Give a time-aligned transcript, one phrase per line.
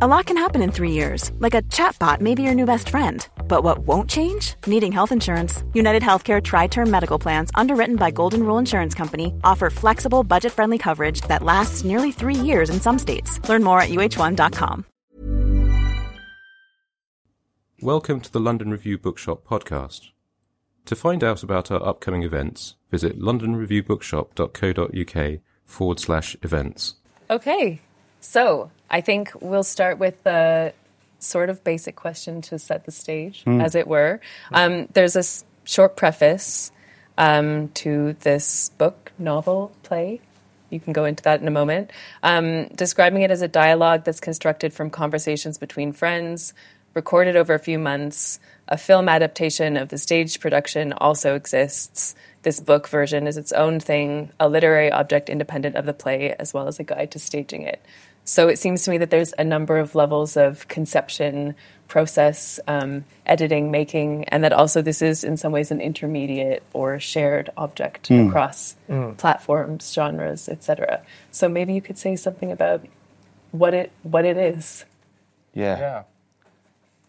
[0.00, 2.88] A lot can happen in three years, like a chatbot may be your new best
[2.88, 3.26] friend.
[3.48, 4.54] But what won't change?
[4.64, 5.64] Needing health insurance.
[5.74, 10.52] United Healthcare Tri Term Medical Plans, underwritten by Golden Rule Insurance Company, offer flexible, budget
[10.52, 13.40] friendly coverage that lasts nearly three years in some states.
[13.48, 14.84] Learn more at uh1.com.
[17.82, 20.10] Welcome to the London Review Bookshop podcast.
[20.84, 26.94] To find out about our upcoming events, visit londonreviewbookshop.co.uk forward slash events.
[27.28, 27.80] Okay,
[28.20, 30.72] so I think we'll start with the
[31.18, 33.62] sort of basic question to set the stage, mm.
[33.62, 34.20] as it were.
[34.52, 36.70] Um, there's a s- short preface
[37.16, 40.20] um, to this book, novel, play.
[40.70, 41.90] You can go into that in a moment.
[42.22, 46.52] Um, describing it as a dialogue that's constructed from conversations between friends,
[46.94, 48.38] recorded over a few months.
[48.68, 52.14] A film adaptation of the stage production also exists.
[52.42, 56.52] This book version is its own thing, a literary object independent of the play, as
[56.52, 57.82] well as a guide to staging it.
[58.28, 61.54] So it seems to me that there's a number of levels of conception,
[61.88, 67.00] process, um, editing, making, and that also this is in some ways an intermediate or
[67.00, 68.28] shared object mm.
[68.28, 69.16] across mm.
[69.16, 71.00] platforms, genres, etc.
[71.30, 72.84] So maybe you could say something about
[73.50, 74.84] what it what it is.
[75.54, 75.78] Yeah.
[75.78, 76.02] Yeah.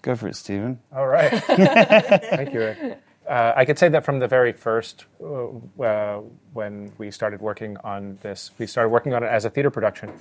[0.02, 0.80] Go for it, Steven.
[0.96, 1.32] All right.
[1.44, 3.02] Thank you, Rick.
[3.28, 5.50] Uh, I could say that from the very first, uh,
[5.84, 6.22] uh,
[6.54, 10.14] when we started working on this, we started working on it as a theater production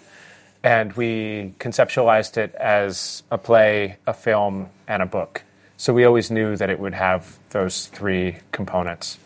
[0.62, 5.45] and we conceptualized it as a play, a film, and a book.
[5.77, 9.19] So we always knew that it would have those three components.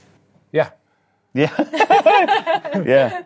[0.53, 0.71] Yeah.
[1.33, 1.51] Yeah.
[2.85, 3.23] yeah.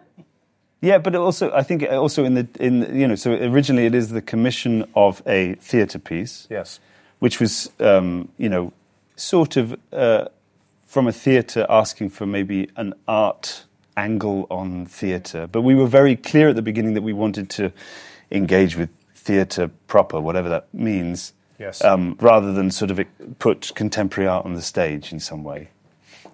[0.80, 4.10] Yeah, but also I think also in the in you know so originally it is
[4.10, 6.46] the commission of a theatre piece.
[6.48, 6.78] Yes.
[7.18, 8.72] Which was um, you know
[9.16, 10.26] sort of uh,
[10.84, 13.64] from a theatre asking for maybe an art
[13.96, 15.46] angle on theatre.
[15.46, 17.72] But we were very clear at the beginning that we wanted to
[18.30, 21.82] engage with theatre proper, whatever that means, yes.
[21.84, 23.00] um, rather than sort of
[23.38, 25.70] put contemporary art on the stage in some way.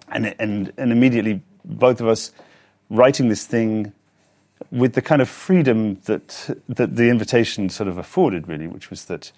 [0.08, 2.32] And, and, and immediately, both of us
[2.90, 3.92] writing this thing
[4.70, 9.06] with the kind of freedom that, that the invitation sort of afforded, really, which was
[9.06, 9.32] that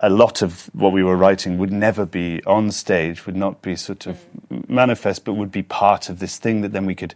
[0.00, 3.76] a lot of what we were writing would never be on stage, would not be
[3.76, 4.24] sort of
[4.68, 7.14] manifest, but would be part of this thing that then we could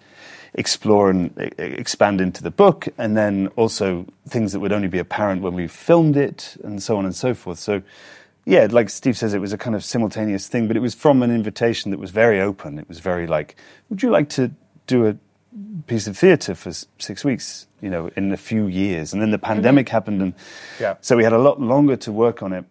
[0.54, 5.42] explore and expand into the book, and then also things that would only be apparent
[5.42, 7.58] when we filmed it, and so on and so forth.
[7.58, 7.82] So,
[8.44, 11.22] yeah, like Steve says, it was a kind of simultaneous thing, but it was from
[11.22, 12.78] an invitation that was very open.
[12.78, 13.56] It was very like,
[13.88, 14.52] would you like to
[14.86, 15.16] do a
[15.86, 19.12] piece of theatre for six weeks, you know, in a few years?
[19.12, 19.92] And then the pandemic mm-hmm.
[19.92, 20.34] happened, and
[20.78, 20.94] yeah.
[21.00, 22.64] so we had a lot longer to work on it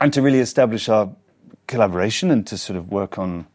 [0.00, 1.10] and to really establish our
[1.66, 3.46] collaboration and to sort of work on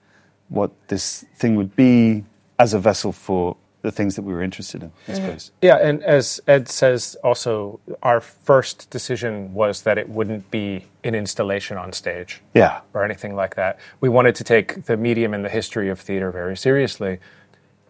[0.50, 2.24] what this thing would be
[2.63, 5.16] as a vessel for the things that we were interested in, I mm-hmm.
[5.16, 5.51] suppose.
[5.62, 11.13] Yeah, and as Ed says, also, our first decision was that it wouldn't be an
[11.13, 12.41] installation on stage.
[12.53, 12.79] Yeah.
[12.94, 13.79] Or anything like that.
[14.00, 17.19] We wanted to take the medium and the history of theater very seriously.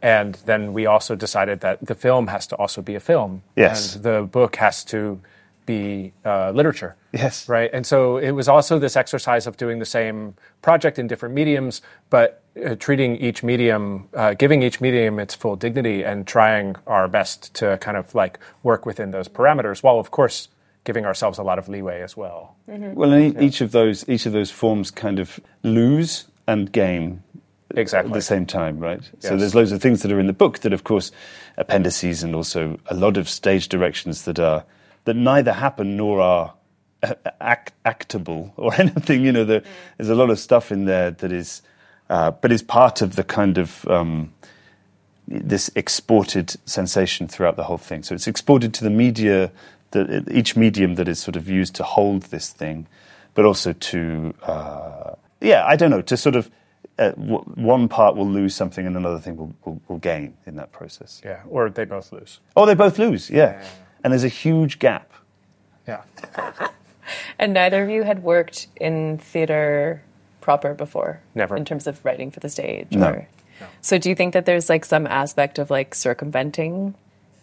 [0.02, 3.44] And then we also decided that the film has to also be a film.
[3.56, 3.96] Yes.
[3.96, 5.22] And the book has to
[5.68, 6.96] be uh, literature.
[7.12, 7.48] Yes.
[7.48, 7.70] Right.
[7.72, 11.84] And so it was also this exercise of doing the same project in different mediums,
[12.10, 17.08] but uh, treating each medium, uh, giving each medium its full dignity and trying our
[17.08, 20.50] best to kind of like work within those parameters while, of course,
[20.84, 22.56] giving ourselves a lot of leeway as well.
[22.70, 22.94] Mm-hmm.
[22.94, 23.66] Well, and each yeah.
[23.66, 27.24] of those, each of those forms kind of lose and gain
[27.76, 29.02] exactly at the same time, right?
[29.02, 29.30] Yes.
[29.30, 31.12] So there's loads of things that are in the book that, of course,
[31.58, 34.66] appendices and also a lot of stage directions that are
[35.06, 36.54] that neither happen nor are
[37.42, 39.24] act, actable or anything.
[39.26, 39.66] You know, there, mm.
[39.98, 41.62] there's a lot of stuff in there that is,
[42.14, 44.32] uh, but is part of the kind of um,
[45.28, 48.04] this exported sensation throughout the whole thing.
[48.04, 49.52] So it's exported to the media,
[49.92, 52.86] that each medium that is sort of used to hold this thing,
[53.34, 56.52] but also to, uh, yeah, I don't know, to sort of.
[57.00, 60.56] Uh, w- one part will lose something and another thing will, will, will, gain in
[60.58, 61.24] that process.
[61.26, 62.40] Yeah, or they both lose.
[62.56, 63.38] Oh, they both lose, yeah.
[63.38, 63.68] yeah, yeah
[64.04, 65.12] and there's a huge gap.
[65.88, 66.04] Yeah.
[67.40, 70.04] and neither of you had worked in theater
[70.44, 71.22] proper before?
[71.34, 71.56] Never.
[71.56, 72.92] In terms of writing for the stage?
[72.92, 73.08] No.
[73.08, 73.28] Or,
[73.62, 73.68] no.
[73.82, 76.94] So do you think that there's like some aspect of like circumventing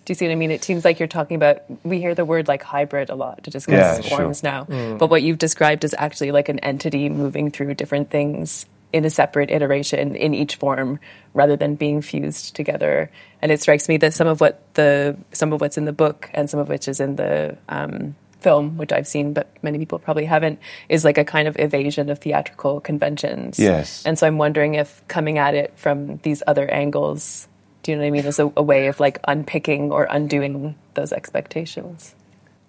[0.05, 0.51] Do you see what I mean?
[0.51, 1.63] It seems like you're talking about.
[1.85, 4.19] We hear the word like hybrid a lot to discuss Yeah, sure.
[4.19, 4.65] forms now,
[4.99, 9.11] but what you've described is actually like an entity moving through different things in a
[9.11, 10.99] separate iteration in each form,
[11.33, 13.09] rather than being fused together.
[13.41, 16.29] And it strikes me that some of what the some of what's in the book
[16.35, 19.99] and some of which is in the um, film, which I've seen, but many people
[19.99, 20.59] probably haven't,
[20.89, 23.59] is like a kind of evasion of theatrical conventions.
[23.59, 24.05] Yes.
[24.05, 27.49] And so I'm wondering if coming at it from these other angles,
[27.83, 30.75] do you know what I mean, is a, a way of like unpicking or undoing
[30.95, 32.15] those expectations.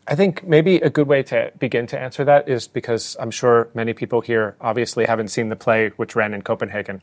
[0.08, 3.70] I think maybe a good way to begin to answer that is because I'm sure
[3.74, 7.02] many people here obviously haven't seen the play which ran in Copenhagen,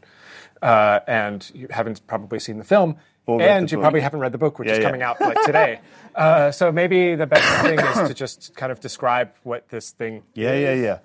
[0.60, 2.96] uh, and you haven't probably seen the film,
[3.28, 3.82] Or and you book.
[3.82, 4.84] probably haven't read the book, which Yeah, is yeah.
[4.86, 5.80] coming out like today.
[6.14, 10.24] Uh, so maybe the best thing is to just kind of describe what this thing.
[10.34, 10.98] Yeah, yeah, yeah.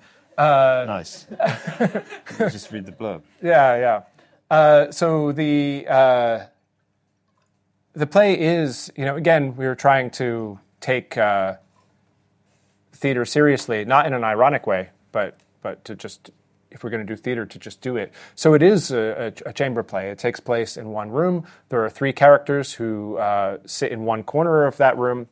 [0.43, 1.27] Uh, nice.
[2.39, 3.21] Just read the blurb.
[3.39, 4.01] Yeah, yeah.
[4.49, 6.45] Uh, so the uh,
[7.93, 11.57] the play is, you know, again, we were trying to take uh,
[12.93, 16.31] theater seriously, not in an ironic way, but but to just
[16.73, 18.11] if we're going to do theater, to just do it.
[18.35, 20.09] So it is a, a, a chamber play.
[20.09, 21.45] It takes place in one room.
[21.69, 25.27] There are three characters who uh, sit in one corner of that room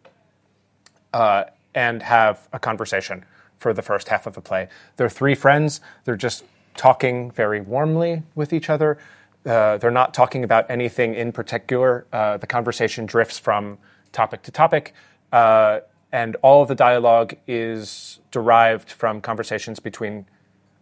[1.13, 3.25] uh, and have a conversation
[3.57, 4.69] for the first half of the play.
[4.97, 5.81] They're three friends.
[6.05, 6.43] They're just
[6.75, 8.97] talking very warmly with each other.
[9.45, 12.05] Uh, they're not talking about anything in particular.
[12.13, 13.77] Uh, the conversation drifts from
[14.11, 14.93] topic to topic,
[15.31, 15.79] uh,
[16.11, 20.25] and all of the dialogue is derived from conversations between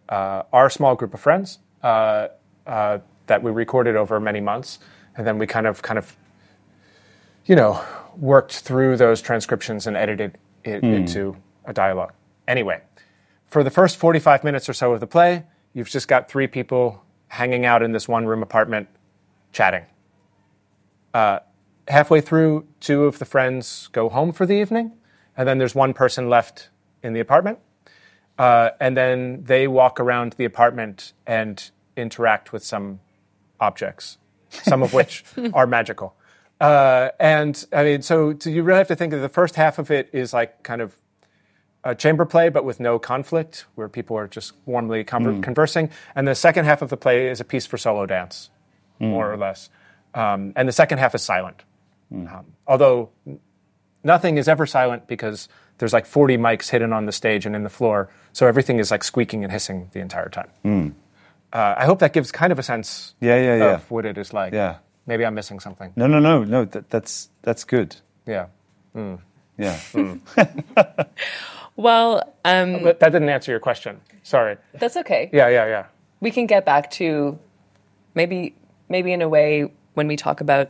[0.10, 2.28] uh, our small group of friends uh,
[2.68, 4.80] uh, that we recorded over many months,
[5.16, 6.18] and then we kind of kind of
[7.50, 7.84] you know,
[8.16, 11.36] worked through those transcriptions and edited it into
[11.66, 12.14] a dialogue.
[12.48, 12.80] Anyway,
[13.48, 17.04] for the first 45 minutes or so of the play, you've just got three people
[17.28, 18.88] hanging out in this one room apartment
[19.52, 19.84] chatting.
[21.12, 21.40] Uh,
[21.88, 24.92] halfway through, two of the friends go home for the evening,
[25.36, 26.70] and then there's one person left
[27.02, 27.58] in the apartment.
[28.40, 33.02] Uh, and then they walk around the apartment and interact with some
[33.60, 34.18] objects,
[34.50, 36.16] some of which are magical.
[36.62, 39.78] Uh, and I mean, so, so you really have to think that the first half
[39.78, 40.96] of it is like kind of
[41.84, 45.90] a chamber play, but with no conflict, where people are just warmly conver- conversing.
[46.16, 48.50] And the second half of the play is a piece for solo dance,
[49.00, 49.70] more or less.
[50.14, 51.64] Um, and the second half is silent.
[52.12, 53.10] Um, although
[54.04, 55.48] nothing is ever silent because
[55.80, 58.92] there's like 40 mics hidden on the stage and in the floor, so everything is
[58.92, 60.96] like squeaking and hissing the entire time.
[61.52, 63.74] Uh, I hope that gives kind of a sense Yeah, yeah, yeah.
[63.76, 64.54] of what it is like.
[64.54, 64.78] Yeah.
[65.08, 65.92] Maybe I'm missing something.
[65.96, 66.66] No, no, no, no.
[66.66, 67.96] That, that's that's good.
[68.28, 68.46] Yeah.
[69.58, 69.80] Yeah.
[71.76, 74.02] Well, um, But that didn't answer your question.
[74.24, 74.58] Sorry.
[74.74, 75.30] that's okay.
[75.32, 75.86] Yeah, yeah, yeah.
[76.20, 77.40] We can get back to
[78.16, 78.54] maybe
[78.90, 80.70] maybe in a way when we talk about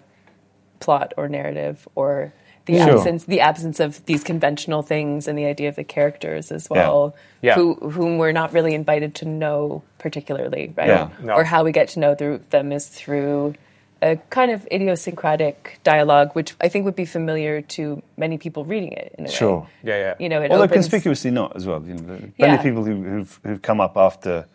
[0.79, 2.31] plot or narrative or
[2.65, 2.97] the Sure.
[2.97, 7.15] absence the absence of these conventional things and the idea of the characters as well,
[7.41, 7.55] Yeah.
[7.55, 10.87] who whom we're not really invited to know particularly, right?
[10.87, 11.09] Yeah.
[11.21, 11.33] No.
[11.33, 13.55] Or how we get to know through them is through
[14.01, 18.93] a kind of idiosyncratic dialogue, which I think would be familiar to many people reading
[18.93, 19.13] it.
[19.17, 19.61] In a Sure.
[19.61, 19.67] way.
[19.83, 20.13] Yeah, yeah.
[20.19, 21.83] You know, it Although opens, conspicuously not as well.
[21.85, 22.47] You know, there are Yeah.
[22.55, 24.45] many people who, who've who've come up after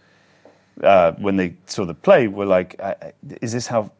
[0.83, 3.13] uh, when they saw the play were like, I, I-
[3.43, 3.91] "Is this how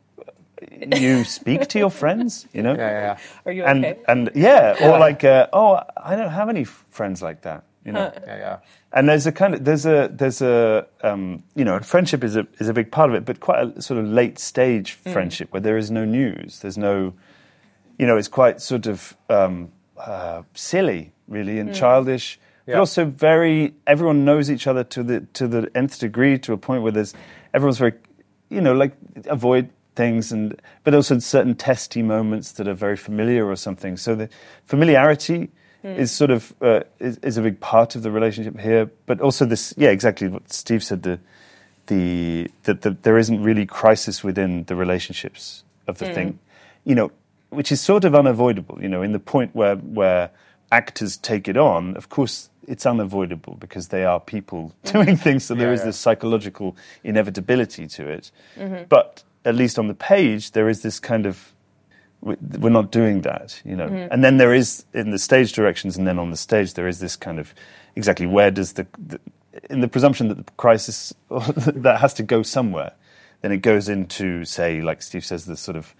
[0.97, 2.75] you speak to your friends?" You know.
[2.75, 3.19] Yeah, yeah, yeah.
[3.47, 4.01] Are you And okay?
[4.09, 8.13] and yeah, or like, uh, "Oh, I don't have any friends like that." You know.
[8.27, 8.57] Yeah, yeah.
[8.93, 12.47] And there's a kind of there's a there's a um, you know friendship is a
[12.59, 15.61] is a big part of it, but quite a sort of late stage friendship where
[15.61, 16.61] there is no news.
[16.61, 17.13] There's no,
[17.99, 23.75] you know, it's quite sort of um, uh, silly, really, and childish, but also very.
[23.87, 27.13] Everyone knows each other to the to the nth degree, to a point where there's
[27.53, 27.95] everyone's very,
[28.49, 28.93] you know, like
[29.27, 33.97] avoid things and but also certain testy moments that are very familiar or something.
[33.97, 34.29] So the
[34.65, 35.51] familiarity
[35.83, 35.89] hmm.
[35.89, 39.45] is sort of uh, is, is a big part of the relationship here, but also
[39.45, 41.03] this, yeah, exactly what Steve said.
[41.03, 41.19] The
[41.87, 46.15] the that the, there isn't really crisis within the relationships of the hmm.
[46.15, 46.39] thing,
[46.85, 47.11] you know,
[47.51, 48.79] which is sort of unavoidable.
[48.81, 50.31] You know, in the point where where
[50.73, 54.93] actors take it on, of course, it's unavoidable because they are people hmm.
[54.93, 55.45] doing things.
[55.45, 55.87] So there is yeah.
[55.87, 58.31] this psychological inevitability to it.
[58.57, 58.85] Mm-hmm.
[58.89, 61.53] But at least on the page, there is this kind of
[62.21, 63.87] we- we're not doing that, you know.
[64.11, 66.99] And then there is in the stage directions, and then on the stage there is
[66.99, 67.55] this kind of
[67.97, 69.21] exactly where does the, the
[69.71, 72.93] in the presumption that the crisis that has to go somewhere,
[73.43, 75.95] then it goes into say, like Steve says, the sort of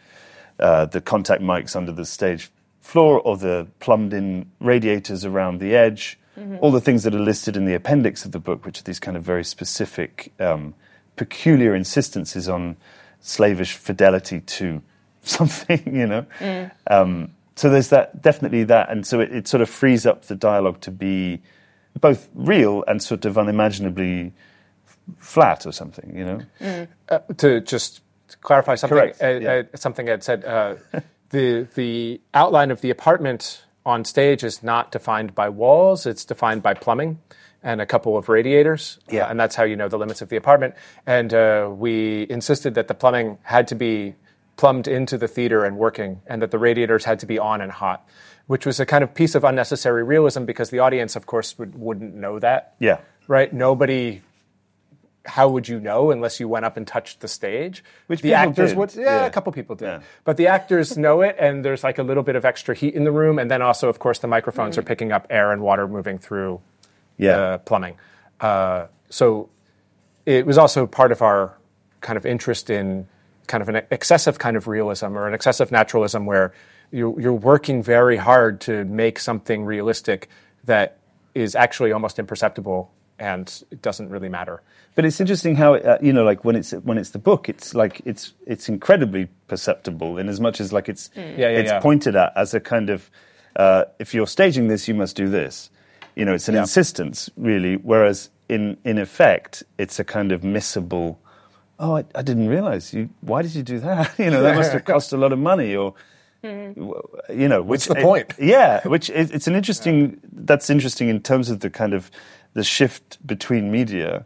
[0.59, 6.19] uh, the contact mics under the stage floor or the plumbed-in radiators around the edge,
[6.61, 8.99] all the things that are listed in the appendix of the book, which are these
[9.01, 10.75] kind of very specific, um,
[11.17, 12.77] peculiar insistences on
[13.25, 14.83] slavish fidelity to
[15.23, 16.27] something, you know.
[16.87, 20.35] Um, so there's that definitely that, and so it, it sort of frees up the
[20.35, 21.41] dialogue to be
[22.01, 24.33] both real and sort of unimaginably
[24.87, 26.87] f- flat or something, you know.
[27.09, 28.01] Uh, to just
[28.41, 29.63] clarify something, Correct, uh, yeah.
[29.73, 30.75] uh, something Ed said, uh,
[31.31, 36.63] the the outline of the apartment on stage is not defined by walls; it's defined
[36.63, 37.21] by plumbing
[37.65, 38.99] and a couple of radiators.
[39.11, 39.25] Yeah.
[39.27, 40.75] Uh, and that's how you know the limits of the apartment.
[41.07, 44.15] And uh, we insisted that the plumbing had to be
[44.57, 47.73] plumbed into the theater and working, and that the radiators had to be on and
[47.73, 48.07] hot.
[48.47, 51.75] Which was a kind of piece of unnecessary realism because the audience, of course, would,
[51.75, 52.99] wouldn't know that Yeah.
[53.27, 53.51] right?
[53.53, 54.21] Nobody.
[55.27, 57.83] How would you know unless you went up and touched the stage?
[58.09, 58.95] Which the actors did, would.
[58.95, 59.25] Yeah, yeah.
[59.27, 59.87] a couple people did.
[59.87, 60.01] Yeah.
[60.25, 63.05] But the actors know it, and there's like a little bit of extra heat in
[63.05, 65.89] the room, and then also, of course, the microphones are picking up air and water
[65.89, 66.61] moving through
[67.17, 67.37] Yeah.
[67.37, 67.97] the plumbing.
[68.41, 69.49] Uh, so
[70.27, 71.57] it was also part of our
[72.01, 73.07] kind of interest in
[73.47, 76.53] kind of an excessive kind of realism or an excessive naturalism where
[76.91, 80.29] you're, you're working very hard to make something realistic
[80.65, 80.99] that
[81.35, 84.63] is actually almost imperceptible and it doesn't really matter.
[84.95, 87.75] But it's interesting how uh, you know, like when it's when it's the book, it's
[87.75, 91.81] like it's it's incredibly perceptible in as much as like it's Yeah, yeah, it's yeah.
[91.81, 93.11] pointed at as a kind of
[93.57, 95.71] uh, if you're staging this, you must do this.
[96.17, 96.61] You know, it's an Yeah.
[96.63, 97.77] insistence really.
[97.77, 101.17] Whereas in in effect, it's a kind of missable.
[101.79, 103.09] Oh, I, I didn't realize you.
[103.21, 104.13] Why did you do that?
[104.19, 105.95] You know, that must have cost a lot of money, or
[106.45, 108.35] you know, which the point?
[108.39, 110.21] yeah, which is, it's an interesting.
[110.33, 112.11] That's interesting in terms of the kind of
[112.53, 114.25] the shift between media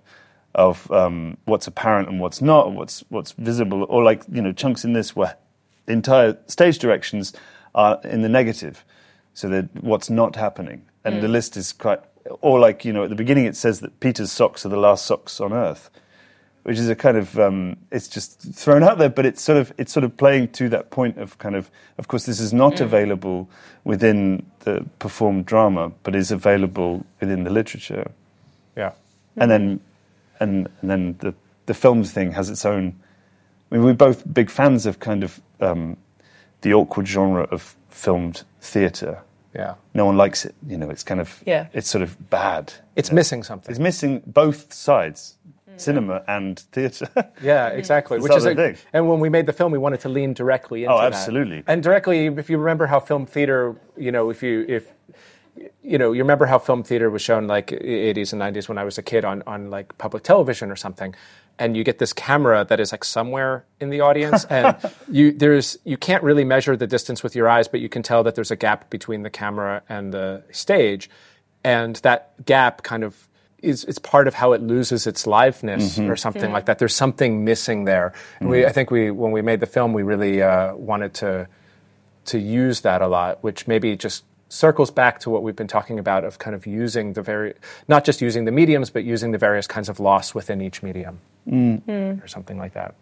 [0.55, 4.53] of um, what's apparent and what's not, and what's what's visible, or like you know
[4.53, 5.37] chunks in this where
[5.87, 7.33] entire stage directions
[7.75, 8.85] are in the negative,
[9.35, 12.01] so that what's not happening, and the list is quite.
[12.43, 15.07] Or like you know at the beginning it says that Peter's socks are the last
[15.07, 15.91] socks on earth
[16.69, 19.73] which is a kind of um, it's just thrown out there, but it's sort of
[19.79, 22.79] it's sort of playing to that point of kind of of course this is not
[22.79, 23.49] available
[23.85, 28.11] within the performed drama, but is available within the literature,
[28.77, 28.93] Yeah.
[29.39, 29.81] and then
[30.41, 31.33] and and then the
[31.65, 32.95] the films thing has its own.
[33.73, 35.97] I mean, we're both big fans of kind of um,
[36.61, 39.23] the awkward genre of filmed theatre.
[39.59, 39.75] Yeah.
[39.95, 40.89] No one likes it, you know.
[40.91, 41.67] It's kind of Yeah.
[41.73, 42.73] It's sort of bad.
[42.97, 43.71] It's missing something.
[43.71, 45.37] It's missing both sides,
[45.69, 45.81] mm.
[45.81, 47.09] cinema and theatre.
[47.43, 48.19] Yeah, exactly.
[48.21, 48.77] Which is other a, thing.
[48.93, 51.13] and when we made the film, we wanted to lean directly into Oh, that.
[51.13, 51.63] absolutely.
[51.67, 54.93] And directly, if you remember how film theater, you know, if you if
[55.83, 58.85] you know, you remember how film theater was shown like 80s and 90s when I
[58.85, 61.15] was a kid on on like public television or something.
[61.59, 64.77] And you get this camera that is like somewhere in the audience, and
[65.11, 68.23] you there's you can't really measure the distance with your eyes, but you can tell
[68.23, 71.11] that there's a gap between the camera and the stage,
[71.65, 73.29] and that gap kind of
[73.63, 76.79] is it's part of how it loses its liveness or something like that.
[76.79, 78.13] There's something missing there.
[78.41, 81.49] And we, I think we when we made the film, we really uh, wanted to
[82.27, 85.99] to use that a lot, which maybe just circles back to what we've been talking
[85.99, 87.55] about of kind of using the very
[87.89, 91.19] not just using the mediums, but using the various kinds of loss within each medium
[91.49, 92.23] Mm.
[92.23, 92.95] or something like that.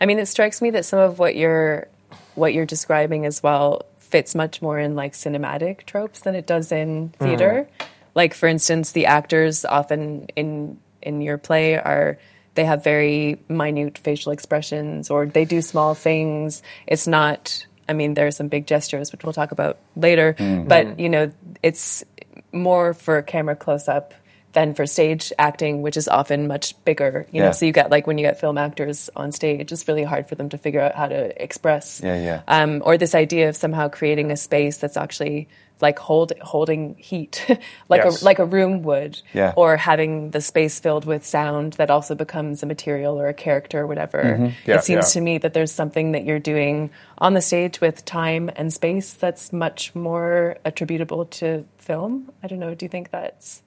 [0.00, 1.88] I mean, it strikes me that some of what you're
[2.34, 6.70] what you're describing as well fits much more in like cinematic tropes than it does
[6.70, 7.68] in theater.
[7.80, 7.86] Mm.
[8.14, 12.18] Like, for instance, the actors often in in your play are
[12.54, 16.62] they have very minute facial expressions or they do small things.
[16.86, 17.66] It's not.
[17.88, 20.34] I mean, there are some big gestures, which we'll talk about later.
[20.38, 20.68] Mm-hmm.
[20.68, 21.32] But you know,
[21.62, 22.04] it's
[22.52, 24.14] more for camera close up
[24.56, 27.26] than for stage acting, which is often much bigger.
[27.30, 30.02] You know, so you get like when you get film actors on stage, it's really
[30.02, 32.00] hard for them to figure out how to express.
[32.02, 32.42] Yeah, yeah.
[32.48, 35.46] Um, or this idea of somehow creating a space that's actually
[35.82, 37.44] like hold, holding heat,
[37.90, 38.22] like Yes.
[38.22, 39.52] a like a room would, Yeah.
[39.56, 43.80] or having the space filled with sound that also becomes a material or a character
[43.82, 44.54] or whatever.
[44.64, 45.20] Yeah, it seems yeah.
[45.20, 49.12] to me that there's something that you're doing on the stage with time and space
[49.12, 52.32] that's much more attributable to film.
[52.42, 52.74] I don't know.
[52.74, 53.60] Do you think that's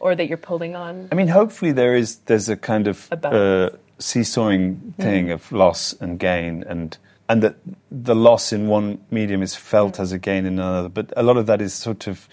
[0.00, 1.08] or that you're pulling on?
[1.12, 5.02] I mean, hopefully there is there's a kind of A uh, seesawing mm-hmm.
[5.02, 6.96] thing of loss and gain, and
[7.28, 7.56] and that
[7.90, 10.02] the loss in one medium is felt mm-hmm.
[10.02, 10.88] as a gain in another.
[10.88, 12.28] But a lot of that is sort of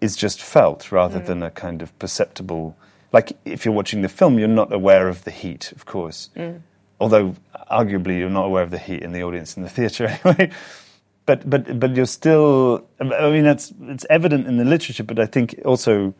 [0.00, 1.26] is just felt rather mm-hmm.
[1.26, 2.76] than a kind of perceptible.
[3.12, 6.30] Like if you're watching the film, you're not aware of the heat, of course.
[6.36, 6.62] Mm.
[7.00, 7.34] Although
[7.70, 10.50] arguably you're not aware of the heat in the audience in the theatre anyway.
[11.26, 12.88] But but but you're still.
[13.00, 16.14] I mean, that's it's evident in the literature, but I think also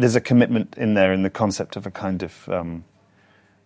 [0.00, 2.84] there's a commitment in there in the concept of a kind of um,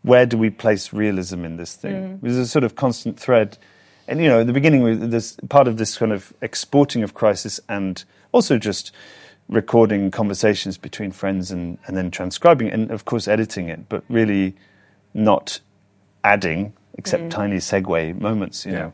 [0.02, 2.18] where do we place realism in this thing?
[2.22, 3.58] There's a sort of constant thread,
[4.08, 7.14] and you know, in the beginning, we- there's part of this kind of exporting of
[7.14, 8.92] crisis, and also just
[9.48, 14.54] recording conversations between friends and, and then transcribing and of course editing it, but really
[15.14, 15.60] not
[16.24, 18.64] adding except tiny segue moments.
[18.64, 18.92] You know,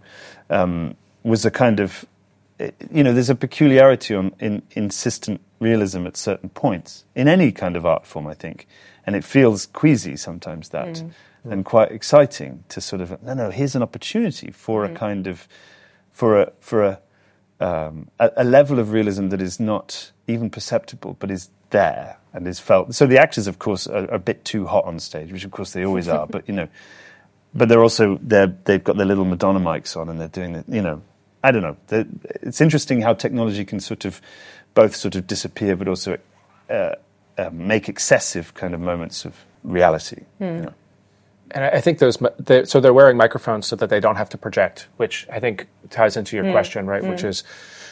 [0.51, 2.05] um, was a kind of
[2.59, 7.53] eh, you know, there's a peculiarity on in insistent realism at certain points in any
[7.53, 8.67] kind of art form, I think,
[9.07, 10.87] and it feels queasy sometimes that,
[11.47, 11.53] Mm.
[11.53, 14.91] and quite exciting to sort of no, no, here's an opportunity for Mm.
[14.91, 15.49] a kind of
[16.13, 16.99] for a for a,
[17.61, 22.47] um, a a level of realism that is not even perceptible, but is there and
[22.47, 22.95] is felt.
[22.95, 25.51] So the actors, of course, are, are a bit too hot on stage, which of
[25.51, 26.27] course they always are.
[26.31, 26.69] But you know,
[27.55, 30.65] but they're also they're they've got their little Madonna mics on and they're doing it.
[30.69, 31.03] You know,
[31.43, 31.77] I don't know.
[32.43, 34.21] It's interesting how technology can sort of
[34.81, 36.11] both sort of disappear, but also
[36.71, 36.93] uh,
[37.43, 39.33] uh, make excessive kind of moments of
[39.65, 40.21] reality.
[40.41, 40.75] you know.
[41.55, 44.17] And I I think those, mi- they, so they're wearing microphones so that they don't
[44.17, 47.03] have to project, which I think ties into your question, right?
[47.13, 47.45] Which is,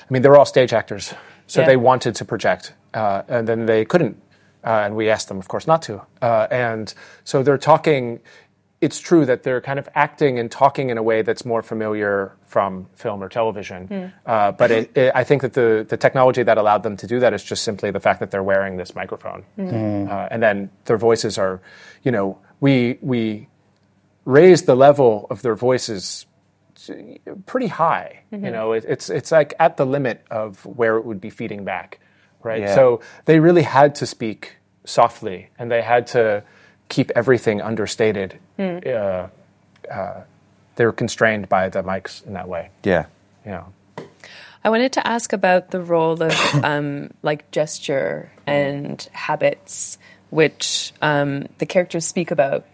[0.06, 1.14] I mean, they're all stage actors,
[1.46, 1.66] so Yeah.
[1.70, 4.16] they wanted to project, uh, and then they couldn't,
[4.64, 5.94] uh, and we asked them, of course, not to.
[6.22, 8.20] Uh, and so they're talking.
[8.80, 12.36] It's true that they're kind of acting and talking in a way that's more familiar
[12.42, 14.12] from film or television.
[14.26, 17.18] Uh, but it, it, I think that the, the technology that allowed them to do
[17.20, 19.44] that is just simply the fact that they're wearing this microphone.
[19.58, 21.62] Uh, and then their voices are,
[22.02, 23.48] you know, we, we
[24.26, 26.26] raise the level of their voices
[27.46, 28.24] pretty high.
[28.30, 31.64] You know, it, it's, it's like at the limit of where it would be feeding
[31.64, 31.98] back,
[32.42, 32.60] right?
[32.60, 32.74] Yeah.
[32.74, 36.44] So they really had to speak softly and they had to
[36.88, 38.38] keep everything understated.
[38.58, 39.28] Uh,
[39.90, 40.22] uh,
[40.76, 42.70] they were constrained by the mics in that way.
[42.84, 43.06] Yeah.
[43.44, 43.64] Yeah.
[44.64, 49.98] I wanted to ask about the role of um, like gesture and habits,
[50.30, 52.66] which um, the characters speak about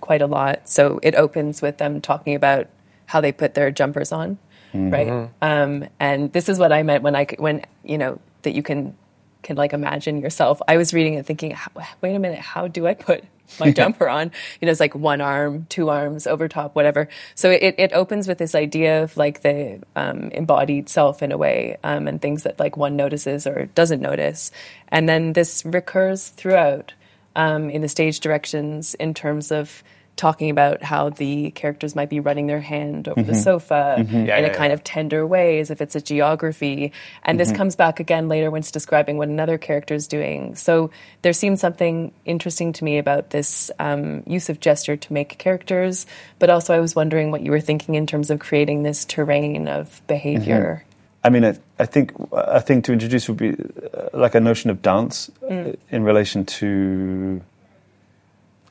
[0.00, 0.68] quite a lot.
[0.68, 2.68] So it opens with them talking about
[3.06, 4.38] how they put their jumpers on,
[4.72, 5.08] right?
[5.42, 8.96] Um, and this is what I meant when I when you know that you can
[9.42, 10.60] can like imagine yourself.
[10.68, 11.56] I was reading it thinking,
[12.00, 13.24] wait a minute, how do I put
[13.58, 14.30] my jumper on?
[14.60, 17.08] You know, it's like one arm, two arms, over top, whatever.
[17.34, 21.38] So it, it opens with this idea of like the um, embodied self in a
[21.38, 24.50] way, um, and things that like one notices or doesn't notice,
[24.88, 26.94] and then this recurs throughout
[27.36, 29.82] um, in the stage directions in terms of
[30.20, 34.26] talking about how the characters might be running their hand over the sofa Yeah, in
[34.26, 34.52] yeah, a yeah.
[34.52, 36.92] kind of tender way, as if it's a geography.
[37.24, 40.54] And this comes back again later when it's describing what another character is doing.
[40.56, 40.90] So
[41.22, 46.06] there seems something interesting to me about this um, use of gesture to make characters,
[46.38, 49.68] but also I was wondering what you were thinking in terms of creating this terrain
[49.68, 50.84] of behavior.
[51.24, 54.68] I mean, I, I think a thing to introduce would be uh, like a notion
[54.68, 57.40] of dance uh, in relation to.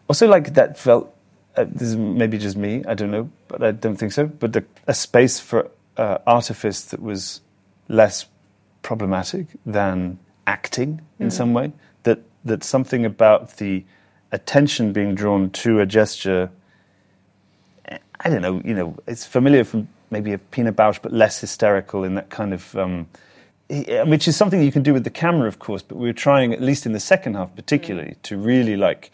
[0.07, 1.15] Also, like that felt.
[1.55, 2.83] Uh, this is maybe just me.
[2.88, 4.27] I don't know, but I don't think so.
[4.27, 7.41] But the, a space for uh, artifice that was
[7.88, 8.25] less
[8.81, 11.73] problematic than acting in some way.
[12.03, 13.83] That that something about the
[14.31, 16.49] attention being drawn to a gesture
[18.21, 22.03] I don't know, you know, it's familiar from maybe a Pina Bausch, but less hysterical
[22.03, 23.07] in that kind of, um,
[23.69, 25.81] eh, which is something you can do with the camera, of course.
[25.81, 29.12] But we were trying, at least in the second half, particularly, to really like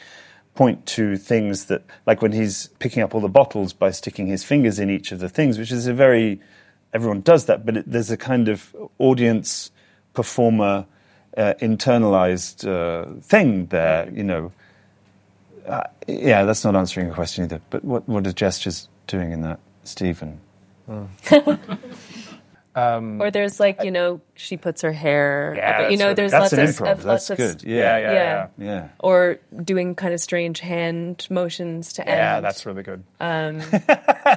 [0.55, 4.43] point to things that, like when he's picking up all the bottles by sticking his
[4.43, 6.39] fingers in each of the things, which is a very,
[6.93, 9.71] everyone does that, but it, there's a kind of audience
[10.13, 10.85] performer
[11.37, 14.51] uh, internalized uh, thing there, you know.
[15.67, 17.59] Uh, yeah, that's not answering a question either.
[17.69, 20.39] But what what are gestures doing in that, Steven?
[22.75, 25.91] Um, or there's like, you know, she puts her hair Yeah, up.
[25.91, 26.91] You know, that's there's That's lots an of, improv.
[26.91, 27.63] of That's lots of good.
[27.63, 28.47] Yeah, Yeah, yeah, Yeah.
[28.57, 28.65] yeah.
[28.65, 28.87] yeah.
[28.99, 32.17] or doing kind of strange hand motions to Yeah, end.
[32.19, 33.03] Yeah, that's really good.
[33.21, 33.61] Um,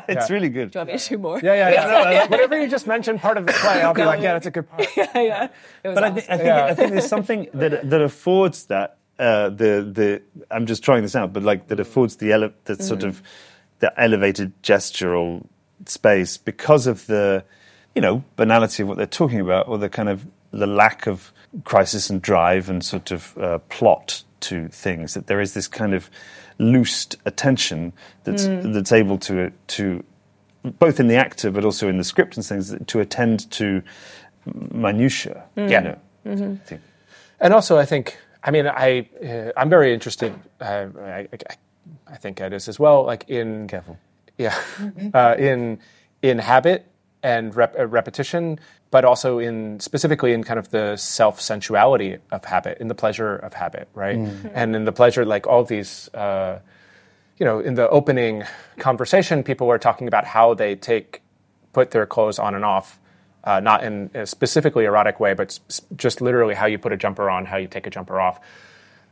[0.09, 0.71] it's really good.
[0.71, 1.41] Do you want me to do more?
[1.43, 2.27] Yeah, yeah, yeah.
[2.29, 4.71] Whatever you just mentioned, part of the play, I'll be like, yeah, that's a good
[4.71, 4.87] part.
[4.97, 5.49] yeah, yeah.
[5.83, 6.21] It was But I, awesome.
[6.21, 6.65] thi- I think Yeah.
[6.67, 11.17] I think there's something that that affords that uh, the the I'm just trying this
[11.17, 13.09] out, but like that affords the ele- the sort mm-hmm.
[13.09, 13.23] of
[13.81, 15.45] the elevated gestural
[15.87, 17.43] space because of the
[17.95, 21.33] you know banality of what they're talking about, or the kind of the lack of
[21.65, 25.15] crisis and drive and sort of uh, plot to things.
[25.15, 26.11] That there is this kind of
[26.59, 27.93] loosed attention
[28.25, 30.05] that's that's able to to
[30.79, 33.83] both in the actor but also in the script and things to attend to
[34.73, 35.45] minutia.
[35.57, 35.97] Yeah.
[36.25, 36.81] You know, thing.
[37.41, 40.35] And also, I think, I mean, I, uh, I'm very interested.
[40.61, 41.57] Uh, I, I,
[42.07, 43.05] I think Ed is as well.
[43.05, 43.99] Like in Careful.
[44.37, 44.57] yeah,
[45.15, 45.79] uh, in
[46.21, 46.87] in habit
[47.23, 48.59] and rep, uh, repetition,
[48.91, 53.37] but also in specifically in kind of the self sensuality of habit, in the pleasure
[53.37, 54.17] of habit, right?
[54.55, 56.09] And in the pleasure, like all these.
[56.15, 56.61] Uh,
[57.39, 58.43] you know, in the opening
[58.79, 61.23] conversation, people were talking about how they take,
[61.73, 62.99] put their clothes on and off,
[63.45, 65.57] uh, not in a specifically erotic way, but
[65.95, 68.41] just literally how you put a jumper on, how you take a jumper off.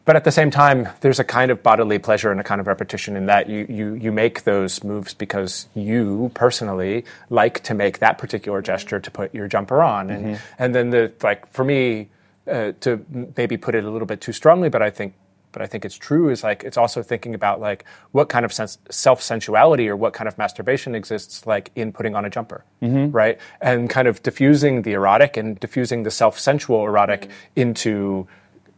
[0.07, 2.66] But at the same time, there's a kind of bodily pleasure and a kind of
[2.66, 7.99] repetition in that you, you, you make those moves because you personally like to make
[7.99, 10.09] that particular gesture to put your jumper on.
[10.11, 10.62] And, Mm-hmm.
[10.62, 12.09] and then the, like, for me,
[12.51, 13.05] uh, to
[13.37, 15.14] maybe put it a little bit too strongly, but I think,
[15.51, 18.53] but I think it's true is like, it's also thinking about like what kind of
[18.53, 22.62] sense, self sensuality or what kind of masturbation exists like in putting on a jumper,
[23.11, 23.38] right?
[23.61, 28.29] And kind of diffusing the erotic and diffusing the self sensual erotic into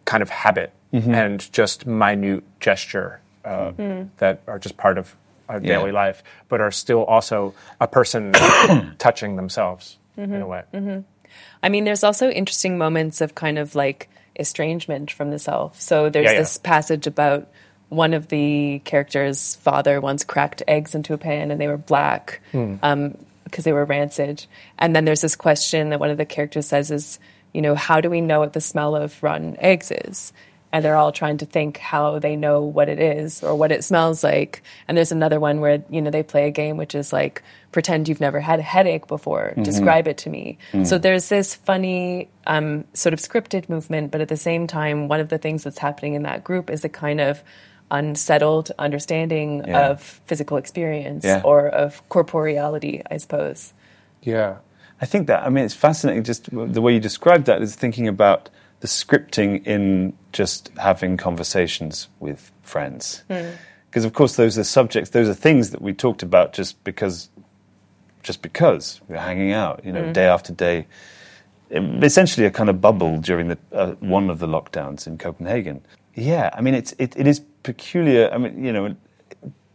[0.08, 1.14] kind of habit mm-hmm.
[1.14, 4.08] and just minute gesture uh, mm-hmm.
[4.16, 5.14] that are just part of
[5.50, 5.76] our Yeah.
[5.76, 8.32] daily life, but are still also a person
[8.98, 10.48] touching themselves in a mm-hmm.
[10.48, 11.04] way.
[11.62, 15.78] I mean, there's also interesting moments of kind of like estrangement from the self.
[15.78, 16.38] So there's Yeah, yeah.
[16.38, 17.48] this passage about
[17.90, 22.40] one of the characters' father once cracked eggs into a pan and they were black
[22.52, 22.76] hmm.
[22.82, 24.46] um, because they were rancid.
[24.78, 27.18] And then there's this question that one of the characters says is,
[27.52, 30.32] you know, how do we know what the smell of rotten eggs is?
[30.70, 33.82] And they're all trying to think how they know what it is or what it
[33.84, 34.62] smells like.
[34.86, 38.06] And there's another one where, you know, they play a game which is like, pretend
[38.06, 40.58] you've never had a headache before, describe it to me.
[40.84, 45.20] So there's this funny, um, sort of scripted movement, but at the same time, one
[45.20, 47.42] of the things that's happening in that group is a kind of
[47.90, 49.88] unsettled understanding Yeah.
[49.90, 51.40] of physical experience Yeah.
[51.44, 53.72] or of corporeality, I suppose.
[54.22, 54.56] Yeah.
[55.00, 56.24] I think that I mean it's fascinating.
[56.24, 62.08] Just the way you described that is thinking about the scripting in just having conversations
[62.20, 63.50] with friends, hmm.
[63.90, 67.28] because of course those are subjects, those are things that we talked about just because,
[68.22, 70.12] just because we're hanging out, you know, hmm.
[70.12, 70.86] day after day.
[71.70, 75.82] Essentially, a kind of bubble during the uh, one of the lockdowns in Copenhagen.
[76.14, 78.30] Yeah, I mean it's it, it is peculiar.
[78.32, 78.96] I mean, you know,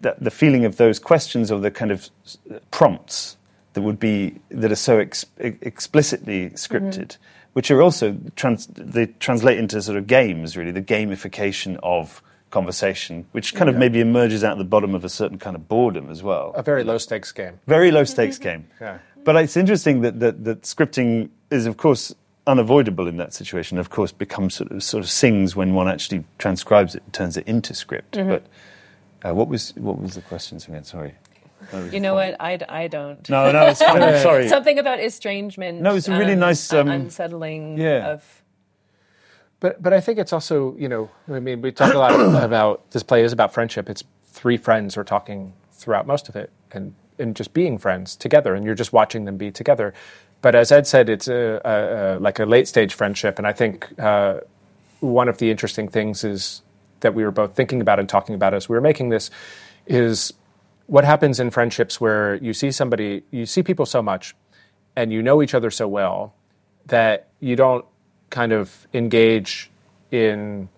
[0.01, 2.09] that the feeling of those questions or the kind of
[2.49, 3.37] uh, prompts
[3.73, 7.17] that would be that are so ex- e- explicitly scripted,
[7.53, 13.25] which are also trans- they translate into sort of games, really, the gamification of conversation,
[13.31, 16.09] which kind of maybe emerges out of the bottom of a certain kind of boredom
[16.11, 16.53] as well.
[16.55, 17.59] A very low stakes game.
[17.67, 18.67] Very low stakes game.
[18.81, 18.99] Yeah.
[19.23, 22.13] But it's interesting that, that that scripting is, of course,
[22.45, 23.77] unavoidable in that situation.
[23.77, 27.37] Of course, becomes sort of sort of sings when one actually transcribes it, and turns
[27.37, 28.17] it into script.
[28.17, 28.43] But
[29.23, 30.83] uh, what was what was the questions again?
[30.83, 31.13] Sorry.
[31.91, 32.35] You know what?
[32.39, 33.27] I, I don't.
[33.29, 34.01] No, no, it's fine.
[34.03, 34.47] I'm sorry.
[34.47, 35.81] Something about estrangement.
[35.81, 38.11] No, it's a really nice, um, unsettling yeah.
[38.11, 38.43] of.
[39.59, 42.91] But but I think it's also you know I mean we talk a lot about
[42.91, 43.89] this play is about friendship.
[43.89, 48.55] It's three friends are talking throughout most of it and and just being friends together,
[48.55, 49.93] and you're just watching them be together.
[50.41, 53.53] But as Ed said, it's a, a, a like a late stage friendship, and I
[53.53, 54.41] think uh,
[54.99, 56.61] one of the interesting things is
[56.99, 59.29] that we were both thinking about and talking about as we were making this
[59.85, 60.33] is
[60.93, 64.35] what happens in friendships where you see somebody you see people so much
[64.95, 66.35] and you know each other so well
[66.85, 67.83] that you don't
[68.29, 69.71] kind of engage
[70.11, 70.69] in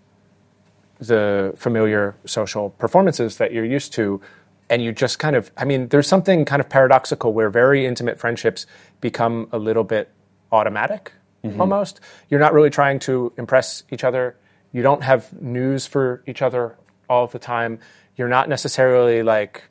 [0.99, 4.21] the familiar social performances that you're used to.
[4.69, 8.17] And you just kind of i mean there's something kind of paradoxical where very intimate
[8.17, 8.65] friendships
[9.01, 10.09] become a little bit
[10.49, 11.11] automatic
[11.43, 11.59] mm-hmm.
[11.59, 11.99] almost.
[12.29, 14.37] You're not really trying to impress each other.
[14.71, 16.77] You don't have news for each other
[17.09, 17.79] all the time.
[18.15, 19.63] You're not necessarily like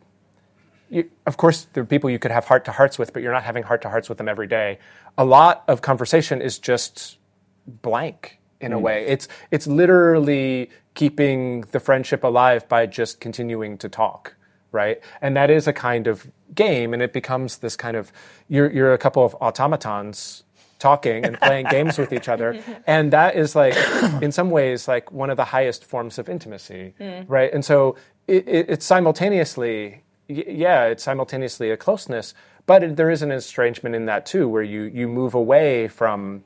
[0.94, 3.32] you, of course, there are people you could have heart to hearts with, but you're
[3.32, 4.78] not having heart to hearts with them every day.
[5.18, 7.18] A lot of conversation is just
[7.66, 8.82] blank in a mm.
[8.82, 9.06] way.
[9.06, 14.36] It's it's literally keeping the friendship alive by just continuing to talk,
[14.70, 15.00] right?
[15.20, 18.12] And that is a kind of game, and it becomes this kind of
[18.48, 20.44] you're you're a couple of automatons
[20.78, 23.74] talking and playing games with each other and that is like
[24.20, 27.24] in some ways like one of the highest forms of intimacy mm.
[27.26, 32.34] right and so it, it, it's simultaneously y- yeah it's simultaneously a closeness
[32.66, 36.42] but it, there is an estrangement in that too where you you move away from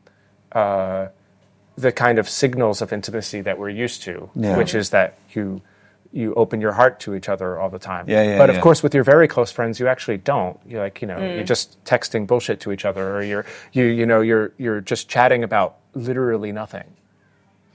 [0.53, 1.09] uh,
[1.77, 4.57] the kind of signals of intimacy that we're used to Yeah.
[4.57, 5.61] which is that you
[6.11, 8.63] you open your heart to each other all the time Yeah, yeah, but of yeah.
[8.63, 11.83] course with your very close friends you actually don't you're like you know you're just
[11.85, 15.77] texting bullshit to each other or you're you you know you're you're just chatting about
[15.95, 16.85] literally nothing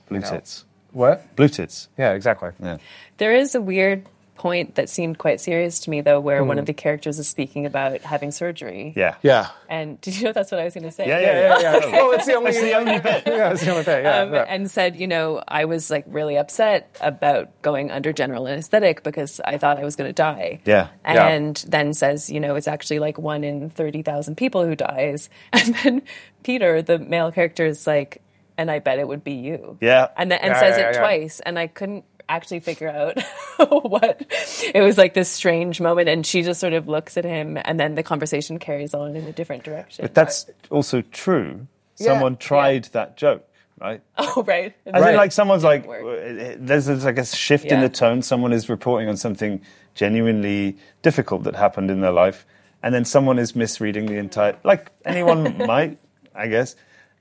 [0.10, 0.30] Blue know.
[0.32, 0.66] tits.
[0.92, 1.88] what Blue tits.
[1.98, 2.78] yeah exactly Yeah.
[3.20, 6.66] There is a weird point that seemed quite serious to me, though, where one of
[6.66, 8.94] the characters is speaking about having surgery.
[8.96, 9.16] Yeah.
[9.22, 11.08] yeah And did you know that's what I was going to say?
[11.08, 11.80] Yeah, yeah, yeah.
[11.80, 14.34] yeah well it's the only, the only bit yeah it's the only bit yeah, um,
[14.34, 14.46] yeah.
[14.48, 19.40] and said, you know, I was like really upset about going under general anesthetic because
[19.46, 20.62] I thought I was going to die.
[20.66, 20.90] Yeah.
[21.06, 21.28] Yeah.
[21.28, 25.30] And then says, you know, it's actually like one in 30,000 people who dies.
[25.54, 26.02] And then
[26.44, 28.22] Peter, the male character, is like,
[28.58, 29.78] and I bet it would be you.
[29.82, 30.10] Yeah.
[30.18, 31.00] And, then, and Yeah, says yeah, it yeah.
[31.00, 31.40] twice.
[31.40, 33.18] And I couldn't actually figure out
[33.84, 34.26] what
[34.74, 37.80] it was like this strange moment and she just sort of looks at him and
[37.80, 41.68] then the conversation carries on in a different direction But that's also true.
[41.96, 43.48] Someone tried that joke.
[43.80, 44.02] right?
[44.18, 44.74] Oh, right.
[44.86, 45.12] As Right.
[45.12, 48.22] in, like someone's like, there's, there's like a shift in the tone.
[48.22, 49.62] Someone is reporting on something
[49.94, 52.46] genuinely difficult that happened in their life,
[52.82, 54.58] and then someone is misreading the entire.
[54.64, 55.98] Like anyone might,
[56.36, 56.76] I guess.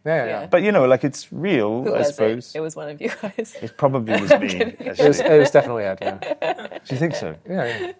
[0.04, 0.24] Yeah, yeah.
[0.26, 0.40] Yeah.
[0.40, 0.46] yeah.
[0.46, 1.84] But you know, like it's real.
[1.84, 2.58] Who I was suppose it?
[2.58, 3.56] It was one of you guys.
[3.62, 4.48] It probably was me.
[4.80, 5.98] It was, it was definitely Ed.
[6.02, 6.18] Yeah.
[6.84, 7.36] Do you think so?
[7.48, 7.92] Yeah,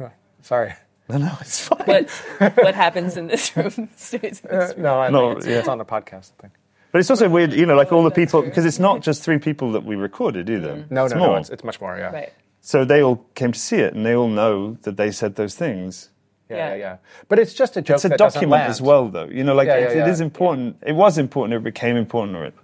[0.00, 0.08] yeah.
[0.42, 0.74] Sorry.
[1.08, 1.82] No, no, it's fine.
[1.86, 2.10] what
[2.56, 4.82] what happens in this room stays in this Uh, room.
[4.82, 5.58] no, I No, it's, yeah.
[5.58, 6.32] it's on the podcast.
[6.38, 6.52] I think.
[6.92, 9.38] But it's also weird, you know, like all the people, because it's not just three
[9.38, 10.84] people that we recorded either.
[10.90, 11.28] No, it's no, more.
[11.28, 11.36] no.
[11.36, 11.96] It's, it's much more.
[11.96, 12.12] Yeah.
[12.12, 12.32] Right.
[12.60, 15.54] So they all came to see it, and they all know that they said those
[15.54, 16.10] things.
[16.56, 16.96] Yeah, yeah.
[17.28, 17.96] But it's just a joke.
[17.96, 19.26] It's a document as well, though.
[19.26, 20.76] You know, like Yeah, it, it is important.
[20.86, 21.54] It was important.
[21.54, 22.54] It became important, or it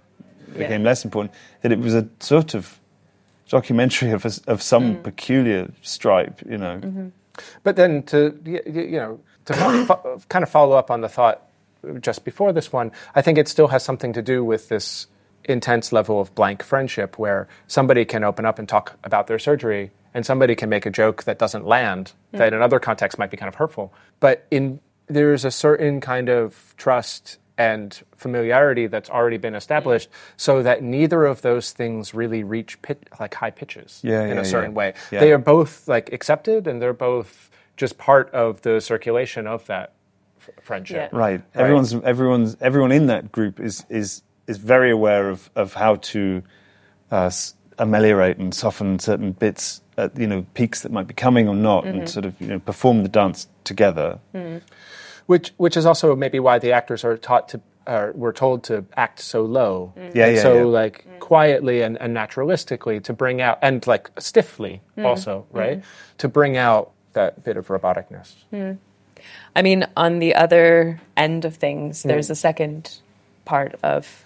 [0.57, 1.33] became less important.
[1.61, 2.79] That it was a sort of
[3.49, 5.03] documentary of a, of some Mm.
[5.03, 6.41] peculiar stripe.
[6.49, 7.07] You know, Mm-hmm.
[7.63, 9.53] But then to you know to
[10.29, 11.41] kind of follow up on the thought
[12.01, 15.07] just before this one, I think it still has something to do with this
[15.45, 19.91] intense level of blank friendship where somebody can open up and talk about their surgery
[20.13, 23.37] and somebody can make a joke that doesn't land that in other contexts might be
[23.37, 23.93] kind of hurtful.
[24.19, 30.63] But in there's a certain kind of trust and familiarity that's already been established so
[30.63, 34.45] that neither of those things really reach pit, like high pitches Yeah, in yeah, a
[34.45, 34.77] certain yeah.
[34.77, 34.93] way.
[35.09, 39.93] They are both like accepted and they're both just part of the circulation of that
[40.39, 41.09] f- friendship.
[41.11, 41.19] Yeah.
[41.19, 41.41] right?
[41.55, 46.43] Everyone's everyone's everyone in that group is is is very aware of of how to
[47.11, 51.47] uh, s- ameliorate and soften certain bits, at, you know, peaks that might be coming
[51.47, 51.99] or not, Mm-hmm.
[51.99, 54.19] and sort of you know perform the dance together.
[55.25, 58.85] Which which is also maybe why the actors are taught to uh, were told to
[58.97, 59.93] act so low.
[60.13, 60.63] Yeah, yeah, so yeah.
[60.63, 65.05] like quietly and, and naturalistically to bring out and like stiffly Mm-hmm.
[65.05, 65.83] also, right?
[66.19, 68.33] To bring out that bit of roboticness.
[69.55, 72.99] I mean, on the other end of things, there's a second
[73.45, 74.25] part of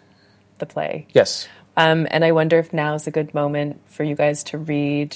[0.60, 1.08] the play.
[1.14, 1.48] Yes.
[1.76, 5.16] Um, and I wonder if now is a good moment for you guys to read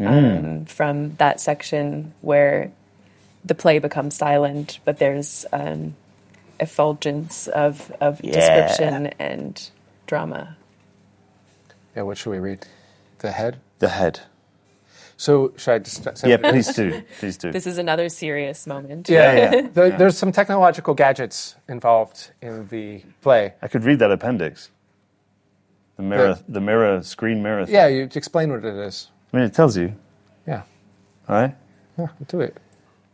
[0.00, 2.72] um, from that section where
[3.44, 5.94] the play becomes silent, but there's um,
[6.58, 9.70] effulgence of, of description and
[10.06, 10.56] drama.
[11.94, 12.66] Yeah, what should we read?
[13.20, 13.58] The head?
[13.78, 14.20] The head.
[15.16, 16.66] So should I just say Yeah, what it is?
[16.66, 17.52] please do, please do.
[17.52, 19.08] This is another serious moment.
[19.08, 19.68] Yeah, Yeah, yeah.
[19.72, 23.54] There, There's some technological gadgets involved in the play.
[23.62, 24.70] I could read that appendix.
[25.96, 27.64] The mirror, the mirror, screen mirror.
[27.64, 27.74] Thing.
[27.74, 29.08] Yeah, you explain what it is.
[29.32, 29.94] I mean, it tells you,
[30.46, 30.62] Yeah,
[31.28, 31.54] all right?
[31.98, 32.56] yeah, do it.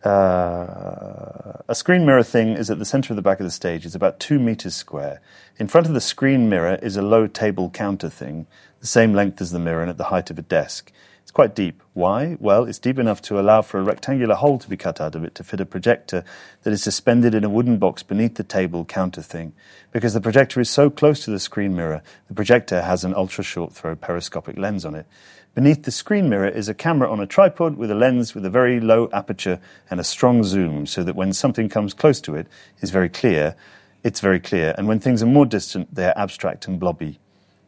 [0.05, 3.87] Uh, a screen mirror thing is at the center of the back of the stage.
[3.87, 5.21] It's about two meters square.
[5.59, 8.47] In front of the screen mirror is a low table counter thing,
[8.81, 10.91] the same length as the mirror and at the height of a desk.
[11.33, 11.83] It's quite deep.
[11.95, 12.37] Why?
[12.41, 15.25] Well, it's deep enough to allow for a rectangular hole to be cut out of
[15.25, 16.25] it to fit a projector
[16.63, 19.55] that is suspended in a wooden box beneath the table counter thing.
[19.93, 23.43] Because the projector is so close to the screen mirror, the projector has an ultra
[23.43, 25.07] short throw periscopic lens on it.
[25.55, 28.51] Beneath the screen mirror is a camera on a tripod with a lens with a
[28.51, 32.47] very low aperture and a strong zoom so that when something comes close to it
[32.83, 33.57] is very clear,
[34.05, 37.21] it's very clear, and when things are more distant, they are abstract and blobby.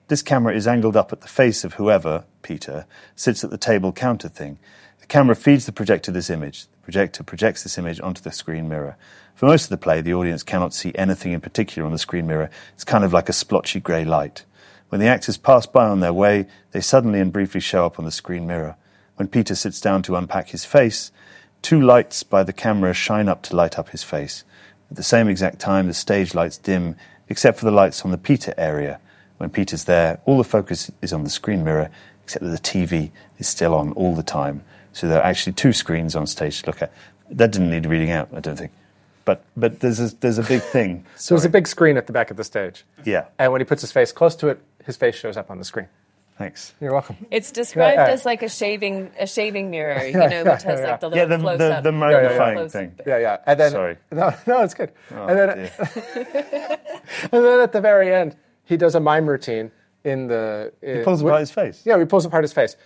[0.09, 2.85] This camera is angled up at the face of whoever, Peter,
[3.17, 4.59] sits at the table counter thing.
[5.01, 6.67] The camera feeds the projector this image.
[6.67, 8.99] The projector projects this image onto the screen mirror.
[9.35, 12.27] For most of the play, the audience cannot see anything in particular on the screen
[12.27, 12.51] mirror.
[12.75, 14.45] It's kind of like a splotchy grey light.
[14.91, 18.05] When the actors pass by on their way, they suddenly and briefly show up on
[18.05, 18.77] the screen mirror.
[19.17, 21.13] When Peter sits down to unpack his face,
[21.63, 24.45] two lights by the camera shine up to light up his face.
[24.91, 26.97] At the same exact time, the stage lights dim,
[27.31, 29.01] except for the lights on the Peter area.
[29.45, 31.91] When Peter's there, all the focus is on the screen mirror,
[32.23, 34.65] except that the TV is still on all the time.
[34.95, 36.91] So there are actually two screens on stage to look at.
[37.29, 38.73] That didn't need reading out, I don't think.
[39.27, 41.05] But, but there's, a, there's a big thing.
[41.17, 42.87] So there's a big screen at the back of the stage.
[43.05, 45.59] Yeah, And when he puts his face close to it, his face shows up on
[45.59, 45.89] the screen.
[46.39, 46.73] thanks.
[46.81, 47.17] You're welcome.
[47.31, 48.13] It's described Yeah, yeah.
[48.15, 51.01] as like a shaving a shaving mirror, you Yeah, know, yeah, which has yeah, like
[51.01, 51.85] the Yeah, little the, close the, up.
[51.85, 52.99] the magnifying Close-up thing.
[53.07, 53.37] Yeah, yeah.
[53.47, 53.97] And then Sorry.
[54.11, 54.91] No, no, it's good.
[55.15, 55.71] Oh, and then
[57.31, 59.71] and then at the very end, he does a mime routine
[60.05, 60.73] in the.
[60.83, 61.83] He pulls apart his face.
[61.85, 62.77] Yeah, he pulls apart his face.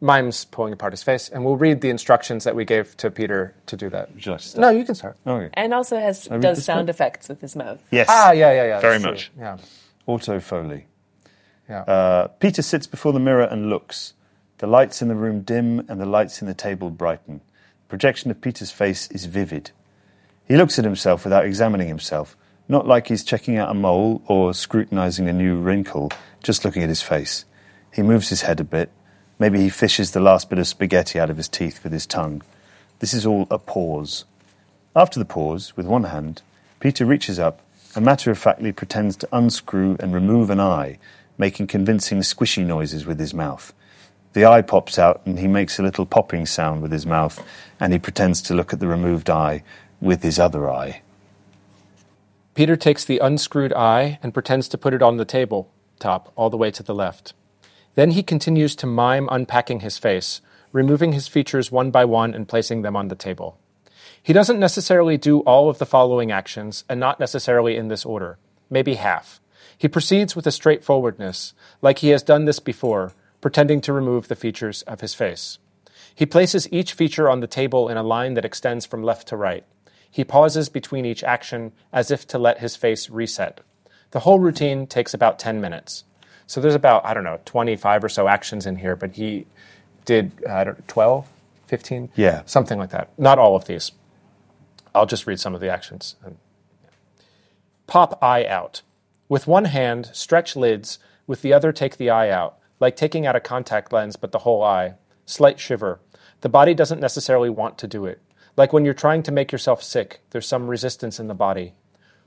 [0.00, 3.54] Mimes pulling apart his face, and we'll read the instructions that we gave to Peter
[3.66, 4.12] to do that.
[4.12, 4.60] Would you start?
[4.60, 5.16] No, you can start.
[5.24, 5.48] Okay.
[5.54, 6.96] And also has read does sound bit?
[6.96, 7.80] effects with his mouth.
[7.92, 8.08] Yes.
[8.10, 8.80] Ah, yeah, yeah, yeah.
[8.80, 9.12] Very that's true.
[9.12, 9.30] much.
[9.38, 9.58] Yeah,
[10.06, 10.86] Auto Foley.
[11.68, 11.82] yeah.
[11.82, 14.14] Uh, Peter sits before the mirror and looks.
[14.58, 17.38] The lights in the room dim and the lights in the table brighten.
[17.38, 19.70] The projection of Peter's face is vivid.
[20.48, 22.36] He looks at himself without examining himself,
[22.72, 26.10] not like he's checking out a mole or scrutinizing a new wrinkle,
[26.42, 27.44] just looking at his face.
[27.92, 28.90] He moves his head a bit.
[29.38, 32.40] Maybe he fishes the last bit of spaghetti out of his teeth with his tongue.
[32.98, 34.24] This is all a pause.
[34.96, 36.40] After the pause, with one hand,
[36.80, 37.60] Peter reaches up
[37.94, 40.98] and matter of factly pretends to unscrew and remove an eye,
[41.36, 43.74] making convincing squishy noises with his mouth.
[44.32, 47.44] The eye pops out and he makes a little popping sound with his mouth,
[47.78, 49.62] and he pretends to look at the removed eye
[50.00, 51.02] with his other eye.
[52.54, 56.50] Peter takes the unscrewed eye and pretends to put it on the table top all
[56.50, 57.32] the way to the left.
[57.94, 60.40] Then he continues to mime unpacking his face,
[60.72, 63.58] removing his features one by one and placing them on the table.
[64.20, 68.38] He doesn't necessarily do all of the following actions, and not necessarily in this order,
[68.70, 69.40] maybe half.
[69.76, 74.36] He proceeds with a straightforwardness, like he has done this before, pretending to remove the
[74.36, 75.58] features of his face.
[76.14, 79.36] He places each feature on the table in a line that extends from left to
[79.36, 79.64] right.
[80.12, 83.62] He pauses between each action as if to let his face reset.
[84.10, 86.04] The whole routine takes about 10 minutes.
[86.46, 89.46] So there's about, I don't know, 25 or so actions in here, but he
[90.04, 91.26] did, I don't know, 12,
[91.66, 92.10] 15?
[92.14, 92.42] Yeah.
[92.44, 93.08] Something like that.
[93.18, 93.92] Not all of these.
[94.94, 96.16] I'll just read some of the actions.
[97.86, 98.82] Pop eye out.
[99.30, 103.34] With one hand, stretch lids, with the other, take the eye out, like taking out
[103.34, 104.96] a contact lens, but the whole eye.
[105.24, 106.00] Slight shiver.
[106.42, 108.20] The body doesn't necessarily want to do it.
[108.56, 111.74] Like when you're trying to make yourself sick, there's some resistance in the body.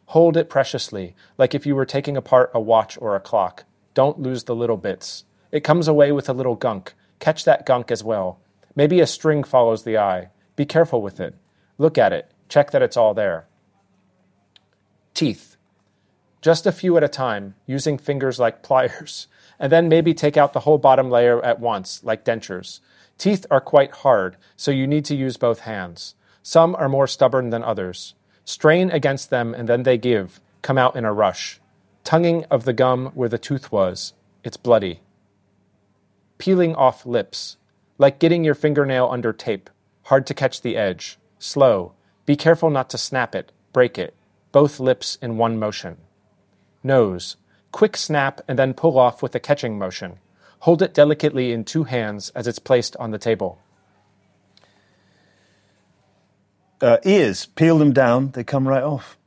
[0.07, 3.65] Hold it preciously, like if you were taking apart a watch or a clock.
[3.93, 5.23] Don't lose the little bits.
[5.51, 6.93] It comes away with a little gunk.
[7.19, 8.39] Catch that gunk as well.
[8.75, 10.29] Maybe a string follows the eye.
[10.55, 11.35] Be careful with it.
[11.77, 12.31] Look at it.
[12.49, 13.47] Check that it's all there.
[15.13, 15.55] Teeth.
[16.41, 19.27] Just a few at a time, using fingers like pliers,
[19.59, 22.81] and then maybe take out the whole bottom layer at once, like dentures.
[23.17, 26.15] Teeth are quite hard, so you need to use both hands.
[26.43, 28.13] Some are more stubborn than others.
[28.43, 31.60] Strain against them, and then they give, come out in a rush.
[32.04, 34.13] Tonguing of the gum where the tooth was.
[34.43, 35.01] It's bloody.
[36.38, 37.58] Peeling off lips.
[37.97, 39.69] Like getting your fingernail under tape.
[40.04, 41.17] Hard to catch the edge.
[41.39, 41.93] Slow.
[42.25, 44.13] Be careful not to snap it, break it.
[44.51, 45.97] Both lips in one motion.
[46.84, 47.38] Nose.
[47.71, 50.19] Quick snap and then pull off with a catching motion.
[50.59, 53.59] Hold it delicately in two hands as it's placed on the table.
[56.81, 59.17] Uh, ears, peel them down, they come right off.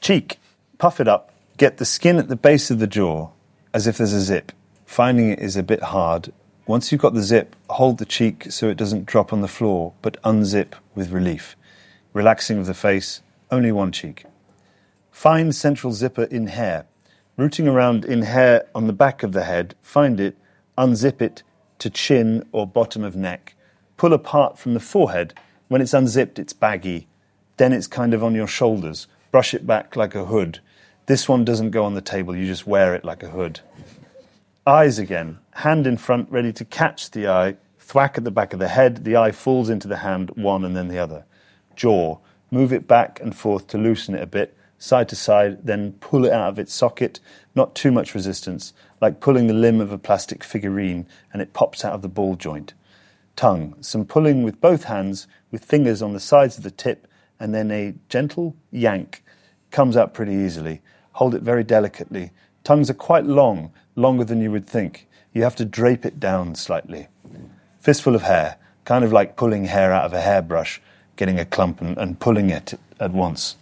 [0.00, 0.38] Cheek,
[0.78, 3.30] puff it up, get the skin at the base of the jaw
[3.72, 4.52] as if there's a zip.
[4.84, 6.32] Finding it is a bit hard.
[6.66, 9.94] Once you've got the zip, hold the cheek so it doesn't drop on the floor,
[10.02, 11.56] but unzip with relief.
[12.12, 14.24] Relaxing of the face, only one cheek.
[15.10, 16.86] Find central zipper in hair.
[17.36, 20.36] Rooting around in hair on the back of the head, find it,
[20.76, 21.42] unzip it
[21.78, 23.54] to chin or bottom of neck.
[23.96, 25.34] Pull apart from the forehead.
[25.68, 27.08] When it's unzipped, it's baggy.
[27.56, 29.06] Then it's kind of on your shoulders.
[29.30, 30.60] Brush it back like a hood.
[31.06, 33.60] This one doesn't go on the table, you just wear it like a hood.
[34.66, 35.38] Eyes again.
[35.54, 37.56] Hand in front, ready to catch the eye.
[37.78, 39.04] Thwack at the back of the head.
[39.04, 41.24] The eye falls into the hand, one and then the other.
[41.74, 42.18] Jaw.
[42.50, 46.24] Move it back and forth to loosen it a bit side to side, then pull
[46.24, 47.20] it out of its socket,
[47.54, 51.84] not too much resistance, like pulling the limb of a plastic figurine and it pops
[51.84, 52.74] out of the ball joint.
[53.36, 57.06] Tongue, some pulling with both hands, with fingers on the sides of the tip,
[57.38, 59.22] and then a gentle yank.
[59.70, 60.82] Comes out pretty easily.
[61.12, 62.32] Hold it very delicately.
[62.64, 65.08] Tongues are quite long, longer than you would think.
[65.32, 67.06] You have to drape it down slightly.
[67.78, 70.82] Fistful of hair, kind of like pulling hair out of a hairbrush,
[71.14, 73.56] getting a clump and, and pulling it at once.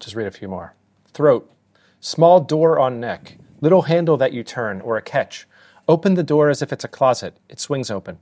[0.00, 0.74] Just read a few more.
[1.12, 1.52] Throat.
[2.00, 3.36] Small door on neck.
[3.60, 5.46] Little handle that you turn, or a catch.
[5.86, 7.36] Open the door as if it's a closet.
[7.50, 8.18] It swings open.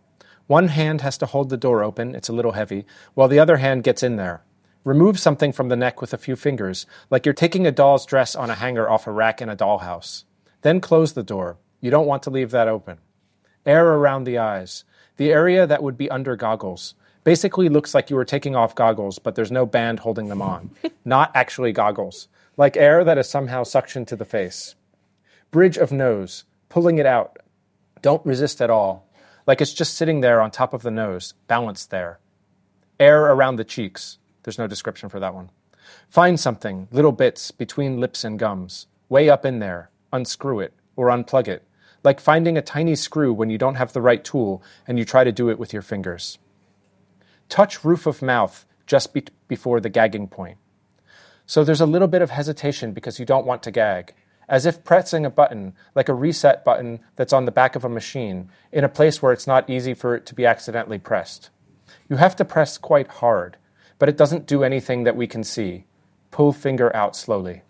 [0.49, 3.59] One hand has to hold the door open, it's a little heavy, while the other
[3.59, 4.43] hand gets in there.
[4.83, 8.35] Remove something from the neck with a few fingers, like you're taking a doll's dress
[8.35, 10.25] on a hanger off a rack in a dollhouse.
[10.63, 11.59] Then close the door.
[11.81, 12.99] You don't want to leave that open.
[13.67, 14.85] Air around the eyes.
[15.19, 16.95] The area that would be under goggles.
[17.29, 20.71] Basically looks like you were taking off goggles, but there's no band holding them on.
[21.05, 22.27] Not actually goggles.
[22.57, 24.77] Like air that is somehow suctioned to the face.
[25.51, 26.45] Bridge of nose.
[26.71, 27.39] Pulling it out.
[28.01, 29.07] Don't resist at all.
[29.47, 32.19] Like it's just sitting there on top of the nose, balanced there.
[32.99, 34.17] Air around the cheeks.
[34.45, 35.51] There's no description for that one.
[36.09, 38.87] Find something, little bits, between lips and gums.
[39.11, 39.91] Way up in there.
[40.15, 41.69] Unscrew it, or unplug it.
[42.03, 45.25] Like finding a tiny screw when you don't have the right tool and you try
[45.25, 46.39] to do it with your fingers.
[47.49, 50.59] Touch roof of mouth just be- before the gagging point.
[51.47, 54.15] So there's a little bit of hesitation because you don't want to gag,
[54.49, 57.89] as if pressing a button, like a reset button that's on the back of a
[57.89, 61.51] machine, in a place where it's not easy for it to be accidentally pressed.
[62.09, 63.57] You have to press quite hard,
[63.99, 65.85] but it doesn't do anything that we can see.
[66.31, 67.63] Pull finger out slowly.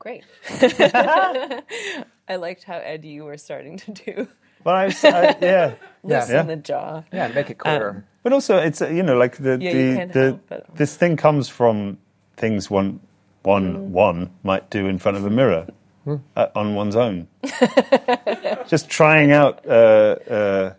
[0.00, 0.24] Great.
[0.60, 4.28] I liked how Ed you were starting to do
[4.64, 5.74] Well, I, was- I yeah.
[6.02, 6.42] loosen Yeah.
[6.42, 7.02] the jaw.
[7.12, 7.90] Yeah, make it clearer.
[7.90, 10.40] Um, But also, it's uh, you know like the Yeah, you the, can't the help
[10.48, 11.98] but- this thing comes from
[12.36, 12.98] things one
[13.44, 15.68] one one might do in front of a mirror
[16.34, 17.28] uh, on one's own.
[18.66, 20.74] Just trying out uh, uh,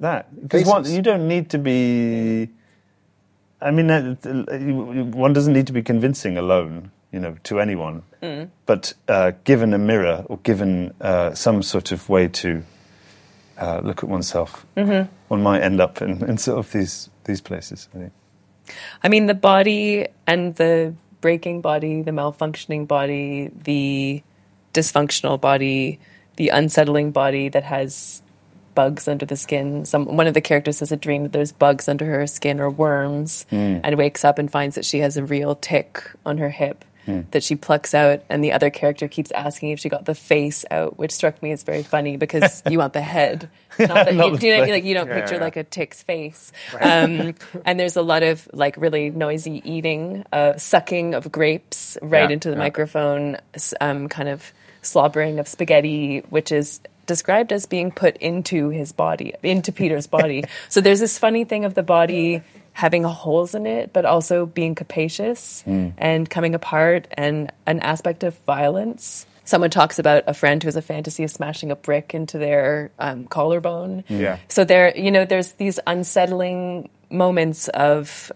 [0.00, 2.50] that because you don't need to be.
[3.62, 4.58] I mean, uh, uh,
[5.16, 8.02] one doesn't need to be convincing alone, you know, to anyone.
[8.66, 12.62] But uh, given a mirror or given uh, some sort of way to
[13.58, 14.66] uh, look at oneself,
[15.28, 17.88] one might end up in, in sort of these these places.
[17.94, 18.12] I think.
[19.02, 24.22] I mean, the body and the breaking body, the malfunctioning body, the
[24.72, 25.98] dysfunctional body,
[26.36, 28.22] the unsettling body that has
[28.74, 29.84] bugs under the skin.
[29.84, 32.68] Some one of the characters has a dream that there's bugs under her skin or
[32.70, 33.46] worms,
[33.84, 36.84] and wakes up and finds that she has a real tick on her hip.
[37.06, 40.64] That she plucks out, and the other character keeps asking if she got the face
[40.70, 44.32] out, which struck me as very funny because you want the head, not the, Not
[44.32, 45.40] you, the you know, like you don't Yeah, picture yeah.
[45.40, 46.50] like a tick's face.
[46.80, 47.34] Um,
[47.66, 52.34] and there's a lot of like really noisy eating, uh, sucking of grapes right Yeah,
[52.34, 53.36] into the microphone,
[53.80, 54.52] um, kind of
[54.82, 60.44] slobbering of spaghetti, which is described as being put into his body, into Peter's body.
[60.70, 62.42] so there's this funny thing of the body
[62.74, 65.62] having holes in it, but also being capacious
[65.96, 69.26] and coming apart, and an aspect of violence.
[69.44, 72.90] Someone talks about a friend who has a fantasy of smashing a brick into their
[72.98, 74.02] um, collarbone.
[74.08, 74.38] Yeah.
[74.48, 78.32] So there, you know, there's these unsettling moments of,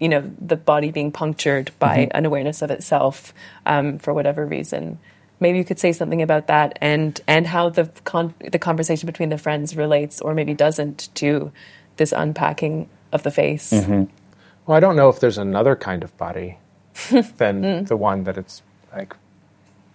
[0.00, 3.32] you know, the body being punctured by an awareness of itself
[3.66, 4.98] um, for whatever reason.
[5.38, 9.28] Maybe you could say something about that and and how the con- the conversation between
[9.28, 11.52] the friends relates or maybe doesn't to
[11.96, 13.72] this unpacking of the face.
[13.72, 14.04] Mm-hmm.
[14.66, 16.58] Well, I don't know if there's another kind of body
[17.10, 17.88] than mm.
[17.88, 19.16] the one that it's like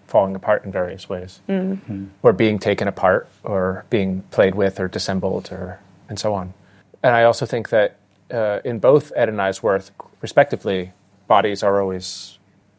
[0.07, 1.73] falling apart in various ways, mm.
[1.73, 2.05] mm-hmm.
[2.21, 6.53] or being taken apart, or being played with, or dissembled, or and so on.
[7.03, 7.97] And I also think that
[8.31, 9.83] uh, in both Ed and I's work,
[10.21, 10.91] respectively,
[11.27, 12.37] bodies are always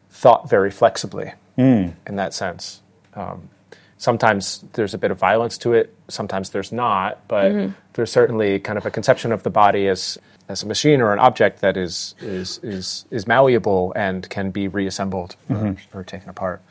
[0.09, 1.93] thought very flexibly mm.
[2.05, 2.81] in that sense.
[3.13, 3.49] Um,
[3.97, 7.73] sometimes there's a bit of violence to it, sometimes there's not, but mm-hmm.
[7.93, 10.17] there's certainly kind of a conception of the body as
[10.49, 14.67] as a machine or an object that is is is, is malleable and can be
[14.67, 15.97] reassembled or, mm-hmm.
[15.97, 16.61] or taken apart.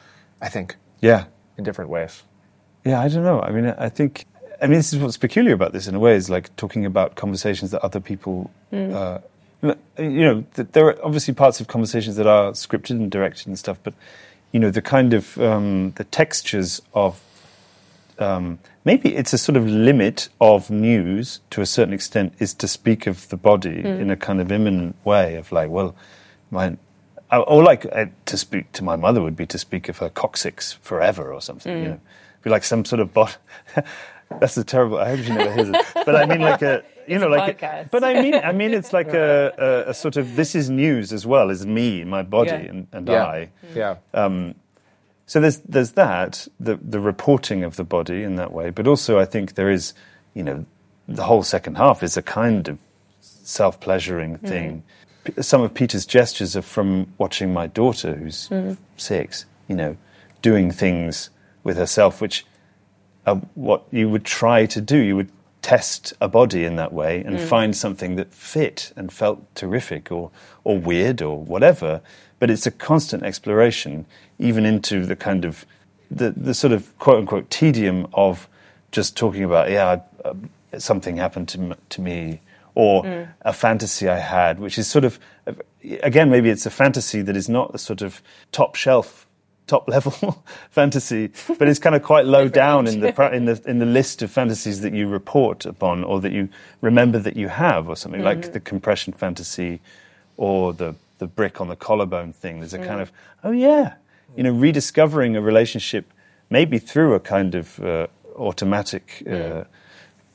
[0.40, 1.24] I think Yeah,
[1.56, 2.22] in different ways.
[2.84, 3.40] Yeah, I don't know.
[3.40, 4.26] I mean, I think,
[4.62, 7.16] I mean, this is what's peculiar about this in a way is like talking about
[7.16, 8.92] conversations that other people, mm.
[8.92, 9.18] uh,
[9.98, 13.78] you know, there are obviously parts of conversations that are scripted and directed and stuff,
[13.82, 13.94] but,
[14.56, 17.20] you know, the kind of, um, the textures of,
[18.18, 22.66] um, maybe it's a sort of limit of news to a certain extent is to
[22.66, 25.94] speak of the body in a kind of imminent way of like, well,
[26.50, 26.74] my,
[27.30, 30.72] or- like uh, to speak to my mother would be to speak of her coccyx
[30.80, 31.76] forever or something.
[31.82, 32.00] You know,
[32.42, 33.36] be like some sort of bot.
[34.40, 34.96] That's a terrible.
[34.98, 35.86] I hope she never hears it.
[36.06, 37.60] But I mean, like a you know, a like.
[37.60, 37.90] Podcast.
[37.90, 41.12] but I mean, I mean, it's like a, a, a sort of this is news
[41.12, 42.56] as well as me, my body, Yeah.
[42.56, 43.48] and, and Yeah, I.
[43.66, 43.78] Mm-hmm.
[43.78, 43.96] yeah.
[44.14, 44.54] Um,
[45.26, 49.18] so there's there's that the the reporting of the body in that way, but also
[49.18, 49.92] I think there is,
[50.34, 50.64] you know,
[51.08, 52.78] the whole second half is a kind of
[53.20, 54.46] self pleasuring mm-hmm.
[54.46, 54.82] thing.
[55.24, 58.74] P- Some of Peter's gestures are from watching my daughter, who's mm-hmm.
[58.96, 59.96] six, you know,
[60.42, 61.30] doing things
[61.64, 62.46] with herself, which
[63.26, 64.96] are what you would try to do.
[64.98, 65.30] You would
[65.66, 67.44] test a body in that way and mm.
[67.44, 70.30] find something that fit and felt terrific or,
[70.62, 72.00] or weird or whatever.
[72.38, 74.06] But it's a constant exploration,
[74.38, 75.66] even into the kind of
[76.08, 78.48] the, the sort of quote unquote tedium of
[78.92, 80.34] just talking about, yeah, uh,
[80.72, 82.42] uh something happened to, m- to me,
[82.76, 83.28] or mm.
[83.42, 85.18] a fantasy I had, which is sort of,
[86.00, 89.25] again, maybe it's a fantasy that is not a sort of top shelf
[89.66, 93.78] top level fantasy, but it's kind of quite low down in the in the in
[93.78, 96.48] the list of fantasies that you report upon or that you
[96.80, 99.80] remember that you have, or something like the compression fantasy,
[100.36, 102.60] or the the brick on the collarbone thing.
[102.60, 103.12] There's a kind of
[103.44, 103.94] oh yeah,
[104.36, 106.12] you know, rediscovering a relationship
[106.50, 108.06] maybe through a kind of uh,
[108.36, 109.64] automatic uh,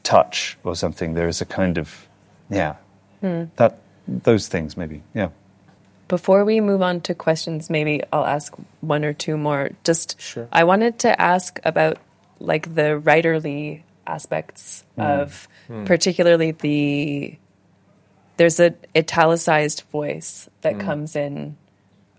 [0.04, 1.14] touch or something.
[1.14, 2.08] There is a kind of
[2.50, 2.76] yeah
[3.56, 5.30] that those things maybe yeah.
[6.12, 9.70] Before we move on to questions, maybe I'll ask one or two more.
[9.86, 10.46] Just, Sure.
[10.52, 12.00] I wanted to ask about
[12.40, 15.48] like the writerly aspects of,
[15.86, 17.38] particularly the.
[18.36, 21.56] There's a italicized voice that comes in,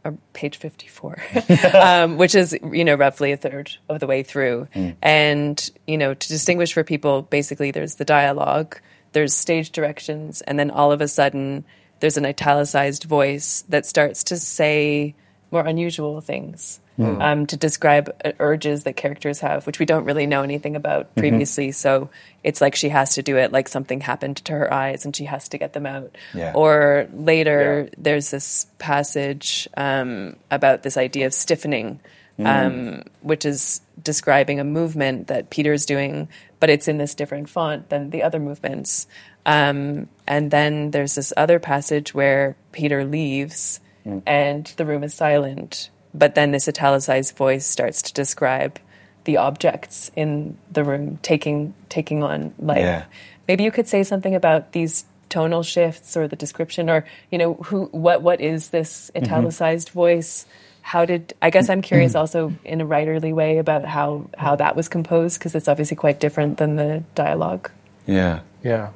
[0.06, 1.18] uh, page fifty four,
[1.74, 4.68] um, which is you know roughly a third of the way through,
[5.02, 8.78] and you know to distinguish for people, basically there's the dialogue,
[9.12, 11.66] there's stage directions, and then all of a sudden
[12.02, 15.14] there's an italicized voice that starts to say
[15.52, 16.80] more unusual things.
[17.22, 21.14] um, to describe uh, urges that characters have, which we don't really know anything about
[21.16, 21.72] previously.
[21.72, 22.10] So
[22.44, 25.24] it's like she has to do it like something happened to her eyes and she
[25.24, 26.14] has to get them out.
[26.34, 26.52] Yeah.
[26.54, 32.00] Or later, there's this passage um, about this idea of stiffening,
[32.38, 36.28] um, which is describing a movement that Peter's doing,
[36.60, 39.06] but it's in this different font than the other movements.
[39.44, 44.18] Um, and then there's this other passage where Peter leaves hmm.
[44.26, 48.78] and the room is silent, but then this italicized voice starts to describe
[49.24, 52.78] the objects in the room taking taking on life.
[52.78, 53.04] Yeah.
[53.48, 57.54] Maybe you could say something about these tonal shifts or the description or you know
[57.54, 59.24] who what what is this mm-hmm.
[59.24, 60.44] italicized voice
[60.82, 62.18] how did i guess i'm curious mm-hmm.
[62.18, 66.20] also in a writerly way about how how that was composed because it's obviously quite
[66.20, 67.70] different than the dialogue
[68.06, 68.40] Yeah.
[68.62, 68.90] Yeah.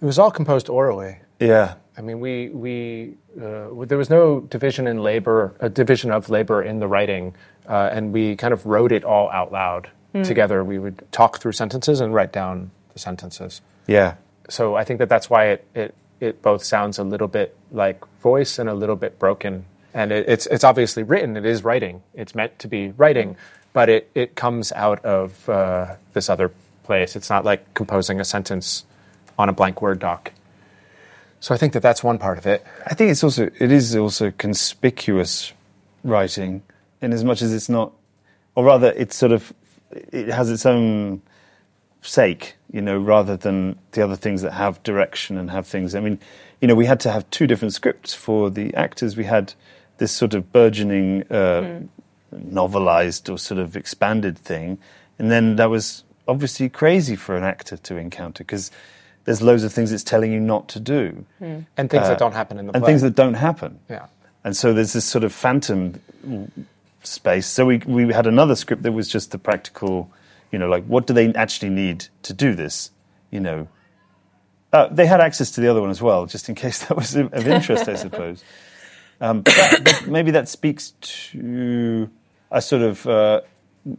[0.00, 1.18] It was all composed orally.
[1.38, 1.74] Yeah.
[1.96, 6.62] I mean, we we uh, there was no division in labor, a division of labor
[6.62, 7.34] in the writing,
[7.68, 9.90] uh, and we kind of wrote it all out loud
[10.24, 10.64] together.
[10.64, 13.60] We would talk through sentences and write down the sentences.
[13.86, 14.14] Yeah.
[14.48, 18.04] So I think that that's why it it, it both sounds a little bit like
[18.20, 19.66] voice and a little bit broken.
[19.92, 21.36] And it, it's it's obviously written.
[21.36, 22.02] It is writing.
[22.14, 23.36] It's meant to be writing,
[23.72, 26.50] but it it comes out of uh, this other
[26.84, 27.14] place.
[27.14, 28.84] It's not like composing a sentence
[29.40, 30.32] on a blank Word doc.
[31.40, 32.64] So I think that that's one part of it.
[32.86, 35.52] I think it's also it is also conspicuous
[36.04, 36.62] writing
[37.00, 37.92] in as much as it's not,
[38.54, 39.52] or rather, it's sort of
[39.90, 41.22] it has its own
[42.02, 45.94] sake, you know, rather than the other things that have direction and have things.
[45.94, 46.18] I mean,
[46.60, 49.16] you know, we had to have two different scripts for the actors.
[49.16, 49.54] We had
[49.96, 51.80] this sort of burgeoning, uh,
[52.34, 54.78] novelized or sort of expanded thing,
[55.18, 58.70] and then that was obviously crazy for an actor to encounter because
[59.30, 62.58] there's loads of things it's telling you not to do And things that don't happen
[62.58, 62.90] in the Uh, and play.
[62.92, 63.78] things that don't happen.
[63.88, 64.06] yeah.
[64.44, 66.00] And so there's this sort of phantom
[67.02, 67.46] space.
[67.46, 70.10] So we we had another script that was just the practical,
[70.52, 72.90] you know, like what do they actually need to do this?
[73.30, 73.68] You know,
[74.72, 77.14] uh, they had access to the other one as well, just in case that was
[77.16, 78.42] of interest, I suppose.
[79.20, 82.08] Um, but that, but maybe that speaks to
[82.50, 83.42] a sort of uh,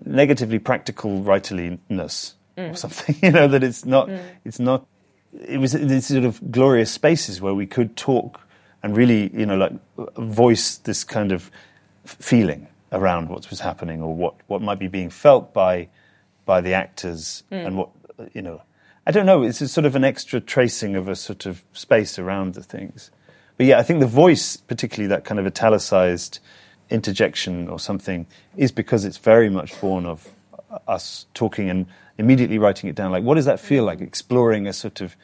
[0.06, 3.16] negatively practical writerliness or something.
[3.22, 4.10] You know that it's not.
[4.44, 4.86] It's not.
[5.48, 8.42] It was these sort of glorious spaces where we could talk
[8.84, 9.74] and really, you know, like
[10.18, 11.52] voice this kind of
[12.06, 15.88] feeling around what was happening or what, what might be being felt by
[16.46, 17.56] by the actors hmm.
[17.56, 17.90] and what
[18.34, 18.62] you know.
[19.08, 19.44] I don't know.
[19.44, 23.10] It's a sort of an extra tracing of a sort of space around the things.
[23.58, 26.40] But yeah, I think the voice, particularly that kind of italicized
[26.90, 28.28] interjection or something,
[28.58, 30.30] is because it's very much born of
[30.88, 31.86] us talking and
[32.18, 33.12] immediately writing it down.
[33.12, 34.02] Like, what does that feel like?
[34.02, 35.16] Exploring a sort of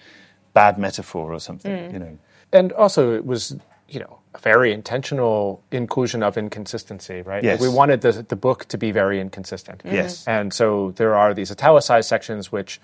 [0.53, 1.93] bad metaphor or something, mm.
[1.93, 2.17] you know?
[2.51, 3.55] And also, it was,
[3.87, 7.43] you know, a very intentional inclusion of inconsistency, right?
[7.43, 7.61] Yes.
[7.61, 9.83] We wanted the, the book to be very inconsistent.
[9.83, 9.95] Mm-hmm.
[9.95, 10.27] Yes.
[10.27, 12.79] And so there are these italicized sections which,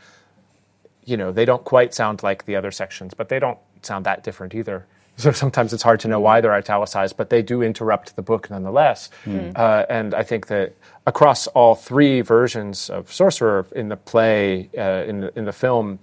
[1.05, 4.24] you know, they don't quite sound like the other sections, but they don't sound that
[4.24, 4.86] different either.
[5.16, 8.49] So sometimes it's hard to know why they're italicized, but they do interrupt the book
[8.49, 9.09] nonetheless.
[9.55, 10.74] Uh, and I think that
[11.05, 15.99] across all three versions of Sorcerer in the play, uh, in the, in the film,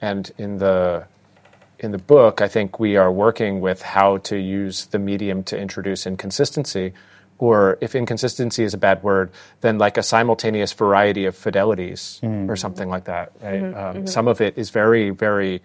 [0.00, 1.06] and in the
[1.80, 5.58] in the book, I think we are working with how to use the medium to
[5.58, 6.92] introduce inconsistency,
[7.38, 12.54] or if inconsistency is a bad word, then like a simultaneous variety of fidelities or
[12.56, 13.32] something like that.
[13.42, 13.74] Right?
[13.74, 15.60] um, Some of it is very, very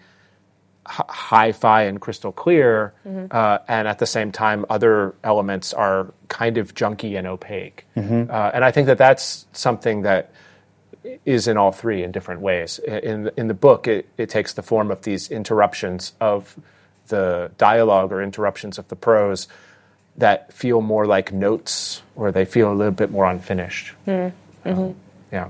[0.90, 2.94] hi-fi and crystal clear,
[3.32, 7.86] uh, and at the same time, other elements are kind of junky and opaque.
[7.96, 10.32] Uh, and I think that that's something that
[11.26, 12.80] is in all three in different ways.
[12.80, 16.56] In in the book, it, it takes the form of these interruptions of
[17.08, 19.48] the dialogue or interruptions of the prose
[20.18, 23.94] that feel more like notes, or they feel a little bit more unfinished.
[24.66, 24.96] Um,
[25.32, 25.50] yeah.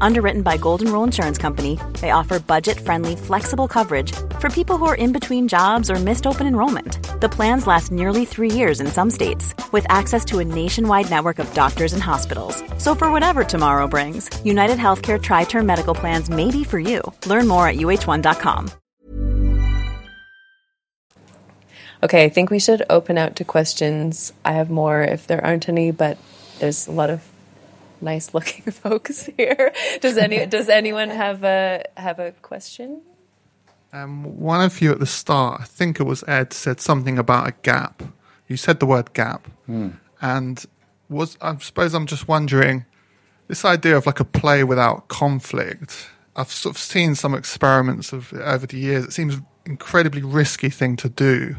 [0.00, 4.86] Underwritten by Golden Rule Insurance Company, they offer budget friendly, flexible coverage for people who
[4.86, 6.98] are in between jobs or missed open enrollment.
[7.20, 11.38] The plans last nearly three years in some states, with access to a nationwide network
[11.38, 12.62] of doctors and hospitals.
[12.78, 17.02] So for whatever tomorrow brings, United Healthcare Tri Term Medical Plans may be for you.
[17.26, 18.70] Learn more at uh1.com.
[22.02, 24.32] Okay, I think we should open out to questions.
[24.42, 26.16] I have more if there aren't any, but
[26.58, 27.29] there's a lot of
[28.02, 29.72] nice looking folks here.
[30.00, 33.02] Does any does anyone have a have a question?
[33.92, 37.48] Um, one of you at the start, I think it was Ed, said something about
[37.48, 38.02] a gap.
[38.46, 39.48] You said the word gap,
[40.20, 40.64] and
[41.08, 42.84] was I suppose I'm just wondering
[43.48, 46.08] this idea of like a play without conflict.
[46.36, 49.04] I've sort of seen some experiments of over the years.
[49.04, 51.56] It seems an incredibly risky thing to do.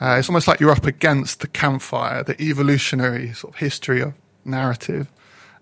[0.00, 4.14] Uh, it's almost like you're up against the campfire, the evolutionary sort of history of
[4.44, 5.10] narrative.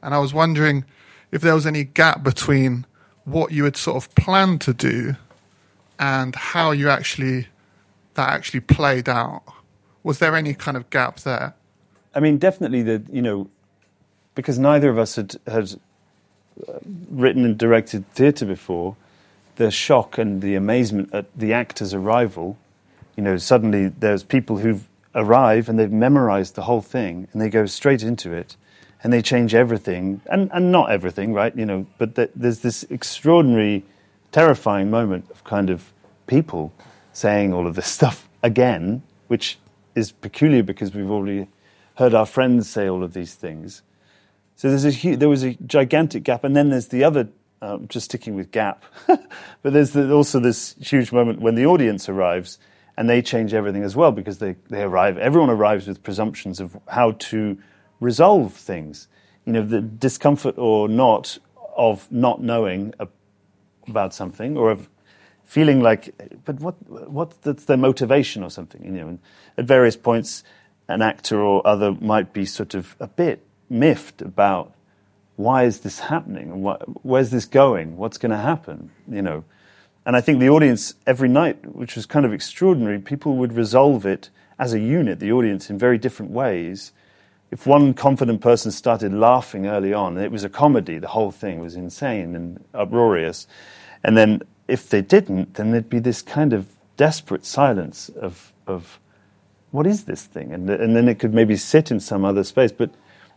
[0.03, 0.85] And I was wondering
[1.31, 2.87] if there was any gap between
[3.25, 5.17] what you had sort of planned to do
[5.99, 7.49] and how you actually
[8.15, 9.43] that actually played out.
[10.03, 11.55] Was there any kind of gap there?
[12.15, 13.49] I mean, definitely that you know,
[14.35, 15.73] because neither of us had had
[16.67, 16.79] uh,
[17.11, 18.97] written and directed theatre before.
[19.57, 22.57] The shock and the amazement at the actor's arrival,
[23.15, 24.81] you know, suddenly there's people who
[25.15, 28.57] arrive and they've memorized the whole thing and they go straight into it
[29.03, 31.57] and they change everything and, and not everything, right?
[31.57, 33.85] You know, but th- there's this extraordinary,
[34.33, 35.93] terrifying moment of kind of
[36.27, 36.73] people
[37.13, 39.59] saying all of this stuff again, which
[39.95, 41.49] is peculiar because we've already
[41.97, 43.83] heard our friends say all of these things.
[44.57, 47.29] So there's a hu- there was a gigantic gap, and then there's the other.
[47.63, 52.09] Um, just sticking with gap, but there's the, also this huge moment when the audience
[52.09, 52.59] arrives
[52.97, 55.19] and they change everything as well because they, they arrive.
[55.19, 57.59] Everyone arrives with presumptions of how to
[58.01, 59.09] resolve things.
[59.45, 61.39] You know, the discomfort or not
[61.77, 62.95] of not knowing
[63.87, 64.89] about something or of
[65.45, 66.75] feeling like, but what,
[67.11, 68.85] what's their motivation or something?
[68.85, 69.19] You know, and
[69.57, 70.45] at various points,
[70.89, 74.75] an actor or other might be sort of a bit miffed about
[75.37, 76.61] why is this happening?
[76.61, 77.97] What, where's this going?
[77.97, 78.91] What's going to happen?
[79.09, 79.45] You know,
[80.05, 84.05] and I think the audience every night, which was kind of extraordinary, people would resolve
[84.05, 86.93] it as a unit, the audience, in very different ways.
[87.51, 91.61] If one confident person started laughing early on, it was a comedy, the whole thing
[91.61, 93.49] was insane and uproarious.
[94.05, 99.01] And then if they didn't, then there'd be this kind of desperate silence of, of
[99.73, 100.53] what is this thing?
[100.53, 102.71] And, and then it could maybe sit in some other space.
[102.71, 102.91] But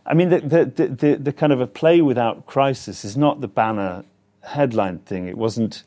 [0.06, 3.48] I mean, the, the, the, the kind of a play without crisis is not the
[3.48, 4.04] banner
[4.42, 5.26] headline thing.
[5.26, 5.82] It wasn't,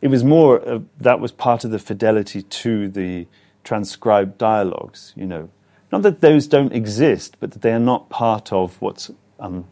[0.00, 3.26] it was more, uh, that was part of the fidelity to the
[3.62, 5.48] transcribed dialogues, you know.
[5.90, 9.10] Not that those don't exist, but that they are not part of what's
[9.40, 9.64] um,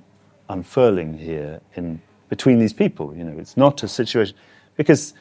[0.48, 3.14] unfurling here in between these people.
[3.14, 4.36] You know, it's not a situation
[4.76, 5.14] because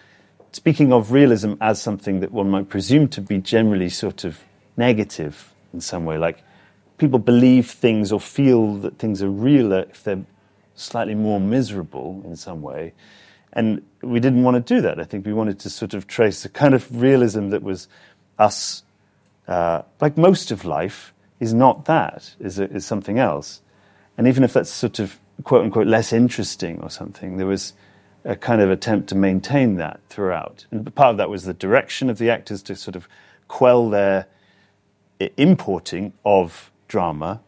[0.51, 4.39] speaking of realism as something that one might presume to be generally sort of
[4.77, 6.43] negative in some way, like
[6.97, 10.25] people believe things or feel that things are realer if they're
[10.75, 12.93] slightly more miserable in some way.
[13.53, 14.99] And we didn't want to do that.
[14.99, 17.87] I think we wanted to sort of trace a kind of realism that was
[18.37, 18.83] us,
[19.47, 23.61] uh, like most of life, is not that, is, a, is something else.
[24.17, 27.73] And even if that's sort of quote unquote less interesting or something, there was
[28.23, 30.65] a kind of attempt to maintain that throughout.
[30.71, 33.07] And part of that was the direction of the actors to sort of
[33.47, 34.27] quell their
[35.37, 37.41] importing of drama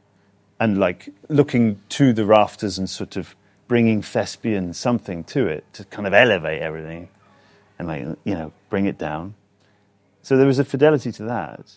[0.59, 3.35] and like looking to the rafters and sort of
[3.67, 7.09] bringing thespian something to it to kind of elevate everything
[7.77, 9.33] and like you know bring it down
[10.21, 11.73] so there was a fidelity to that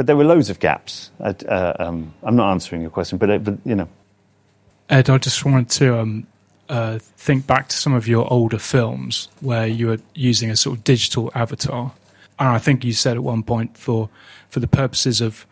[0.00, 3.36] but there were loads of gaps uh, um, i'm not answering your question but, uh,
[3.36, 3.86] but you know
[4.88, 6.26] ed i just wanted to um,
[6.70, 10.78] uh, think back to some of your older films where you were using a sort
[10.78, 11.92] of digital avatar.
[12.38, 14.08] And I think you said at one point for
[14.48, 15.46] for the purposes of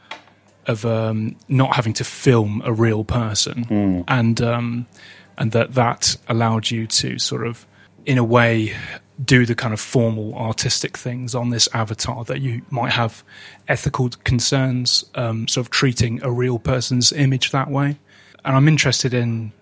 [0.66, 4.04] of um, not having to film a real person, mm.
[4.06, 4.86] and um,
[5.36, 7.66] and that that allowed you to sort of,
[8.06, 8.76] in a way,
[9.24, 13.24] do the kind of formal artistic things on this avatar that you might have
[13.66, 17.98] ethical concerns, um, sort of treating a real person's image that way.
[18.44, 19.52] And I'm interested in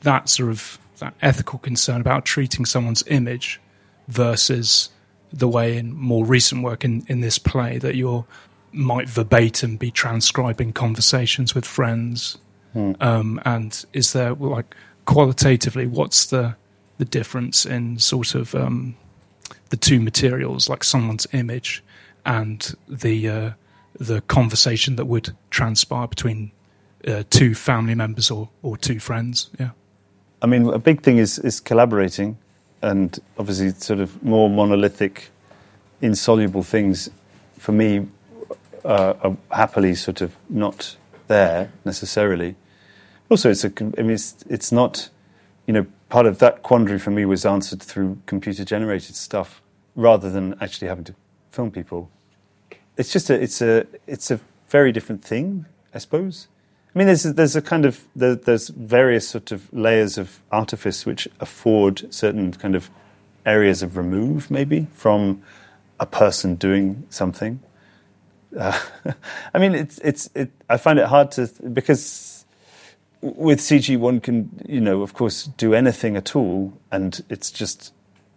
[0.00, 3.60] that sort of that ethical concern about treating someone's image
[4.08, 4.90] versus
[5.32, 8.24] the way in more recent work in, in this play that you
[8.72, 12.38] might verbatim be transcribing conversations with friends.
[12.72, 12.92] Hmm.
[13.00, 14.74] Um, and is there like
[15.04, 16.56] qualitatively, what's the
[16.98, 18.96] the difference in sort of um,
[19.70, 21.82] the two materials, like someone's image
[22.24, 23.50] and the uh,
[23.98, 26.50] the conversation that would transpire between
[27.06, 29.50] uh, two family members or, or two friends?
[29.58, 29.70] Yeah.
[30.42, 32.36] I mean, a big thing is, is collaborating,
[32.82, 35.30] and obviously, sort of more monolithic,
[36.02, 37.08] insoluble things
[37.58, 38.06] for me
[38.84, 40.96] uh, are happily sort of not
[41.28, 42.56] there necessarily.
[43.30, 45.08] Also, it's a, I mean, it's, it's not,
[45.66, 49.62] you know, part of that quandary for me was answered through computer generated stuff
[49.96, 51.14] rather than actually having to
[51.50, 52.10] film people.
[52.96, 56.48] It's just a, it's a, it's a very different thing, I suppose.
[56.94, 60.40] I mean, there's a, there's a kind of there, there's various sort of layers of
[60.52, 62.88] artifice which afford certain kind of
[63.44, 65.42] areas of remove, maybe from
[65.98, 67.60] a person doing something.
[68.56, 68.78] Uh,
[69.54, 72.33] I mean, it's it's it, I find it hard to because
[73.24, 77.94] with CG, one can, you know, of course, do anything at all, and it's just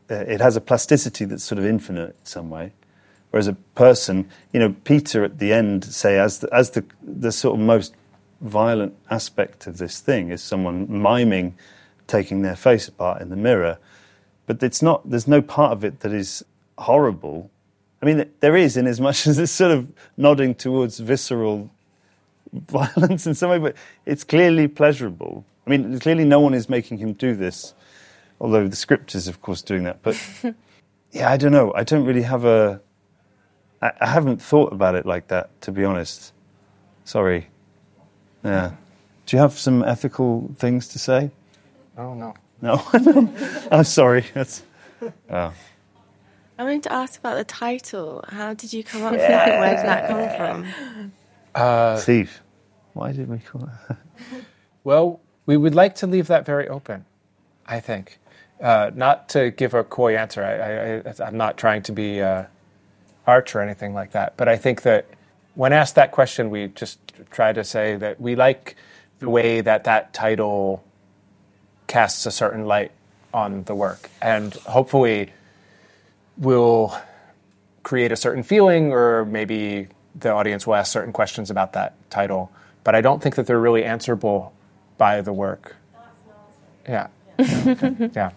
[0.10, 2.72] uh, it has a plasticity that's sort of infinite in some way.
[3.32, 7.34] Whereas a person, you know, Peter at the end, say, as the, as the the
[7.34, 7.96] sort of most
[8.40, 11.56] violent aspect of this thing is someone miming
[12.08, 13.80] taking their face apart in the mirror,
[14.46, 15.10] but it's not.
[15.10, 16.46] There's no part of it that is
[16.78, 17.52] horrible.
[18.02, 21.72] I mean, there is in as much as it's sort of nodding towards visceral
[22.54, 23.76] violence in some way, but
[24.06, 25.46] it's clearly pleasurable.
[25.66, 27.74] I mean, clearly no one is making him do this,
[28.40, 30.02] although the script is, of course, doing that.
[30.02, 30.22] But
[31.12, 31.74] yeah, I don't know.
[31.74, 32.82] I don't really have a.
[33.82, 36.34] I, I haven't thought about it like that, to be honest.
[37.04, 37.48] Sorry.
[38.44, 38.72] Yeah.
[39.26, 41.32] Do you have some ethical things to say?
[41.98, 42.34] Oh no.
[42.62, 42.82] No.
[43.72, 44.26] I'm sorry.
[44.34, 44.64] That's.
[45.30, 45.54] Oh.
[46.60, 48.24] I wanted to ask about the title.
[48.30, 49.60] How did you come up with that?
[49.60, 51.12] Where did that come from?
[51.58, 52.42] Uh, Steve,
[52.94, 53.98] why did we call it?
[54.84, 57.04] Well, we would like to leave that very open,
[57.66, 58.20] I think.
[58.62, 60.42] Uh, not to give a coy answer.
[60.42, 62.46] I, I, I'm not trying to be uh,
[63.28, 64.38] arch or anything like that.
[64.38, 65.06] But I think that
[65.56, 67.00] when asked that question, we just
[67.32, 68.78] try to say that we like
[69.20, 70.84] the way that that title
[71.88, 72.92] casts a certain light
[73.34, 74.10] on the work.
[74.22, 75.34] And hopefully,
[76.38, 76.98] will
[77.84, 79.90] create a certain feeling, or maybe
[80.20, 82.52] the audience will ask certain questions about that title.
[82.84, 84.54] But I don't think that they're really answerable
[84.98, 85.76] by the work.
[86.88, 87.08] Yeah.
[87.40, 88.32] yeah.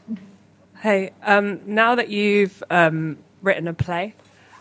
[0.81, 4.14] Hey, um, now that you've um, written a play,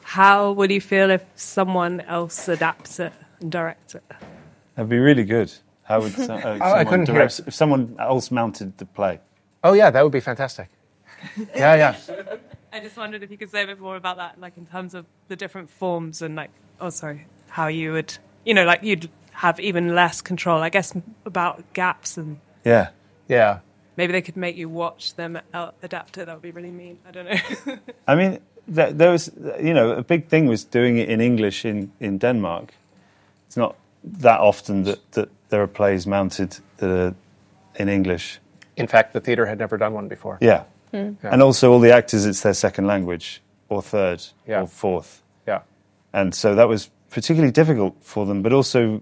[0.04, 4.04] how would you feel if someone else adapts it and directs it?
[4.76, 5.52] That'd be really good.
[5.84, 7.16] How would so, uh, I someone couldn't hear.
[7.16, 9.20] direct, if someone else mounted the play?
[9.64, 10.70] Oh, yeah, that would be fantastic.
[11.56, 11.96] Yeah, yeah.
[12.74, 14.94] I just wondered if you could say a bit more about that, like in terms
[14.94, 16.52] of the different forms and like,
[16.82, 20.62] oh, sorry, how you would, you know, like you'd have even less control.
[20.62, 20.94] I guess
[21.26, 22.90] about gaps and Yeah.
[23.28, 23.60] Yeah.
[23.98, 25.38] maybe they could make you watch them
[25.84, 26.26] adapt it.
[26.26, 26.98] That would be really mean.
[27.08, 27.78] I don't know.
[28.08, 28.40] I mean,
[28.76, 29.30] th- there was,
[29.62, 32.74] you know, a big thing was doing it in English in, in Denmark.
[33.48, 37.16] It's not that often that, that there are plays mounted that are
[37.76, 38.40] in English.
[38.76, 40.38] In fact, the theater had never done one before.
[40.42, 40.64] Yeah.
[40.94, 41.12] Yeah.
[41.24, 44.62] And also, all the actors, it's their second language, or third, Yeah.
[44.62, 45.22] or fourth.
[46.14, 46.22] Yeah.
[46.22, 49.02] And so that was particularly difficult for them, but also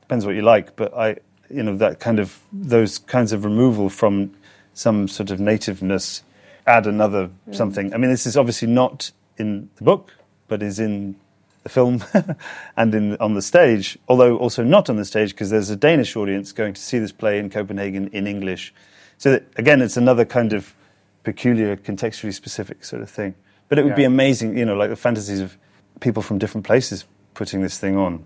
[0.00, 0.76] depends what you like.
[0.76, 1.16] But I,
[1.50, 4.32] you know, that kind of, those kinds of removal from
[4.74, 6.22] some sort of nativeness
[6.66, 7.54] add another mm.
[7.54, 7.92] something.
[7.92, 10.12] I mean, this is obviously not in the book,
[10.48, 11.16] but is in
[11.62, 12.04] the film
[12.76, 16.16] and in on the stage, although also not on the stage because there's a Danish
[16.16, 18.74] audience going to see this play in Copenhagen in English.
[19.18, 20.74] So that, again, it's another kind of
[21.22, 23.34] peculiar, contextually specific sort of thing.
[23.68, 25.56] But it would be amazing, you know, like the fantasies of
[26.00, 28.24] people from different places putting this thing on,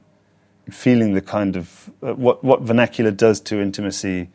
[0.70, 4.28] feeling the kind of uh, what what vernacular does to intimacy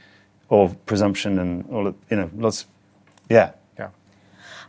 [0.49, 2.65] or presumption and all of, you know, lots.
[3.29, 3.51] Yeah.
[3.79, 3.89] Yeah.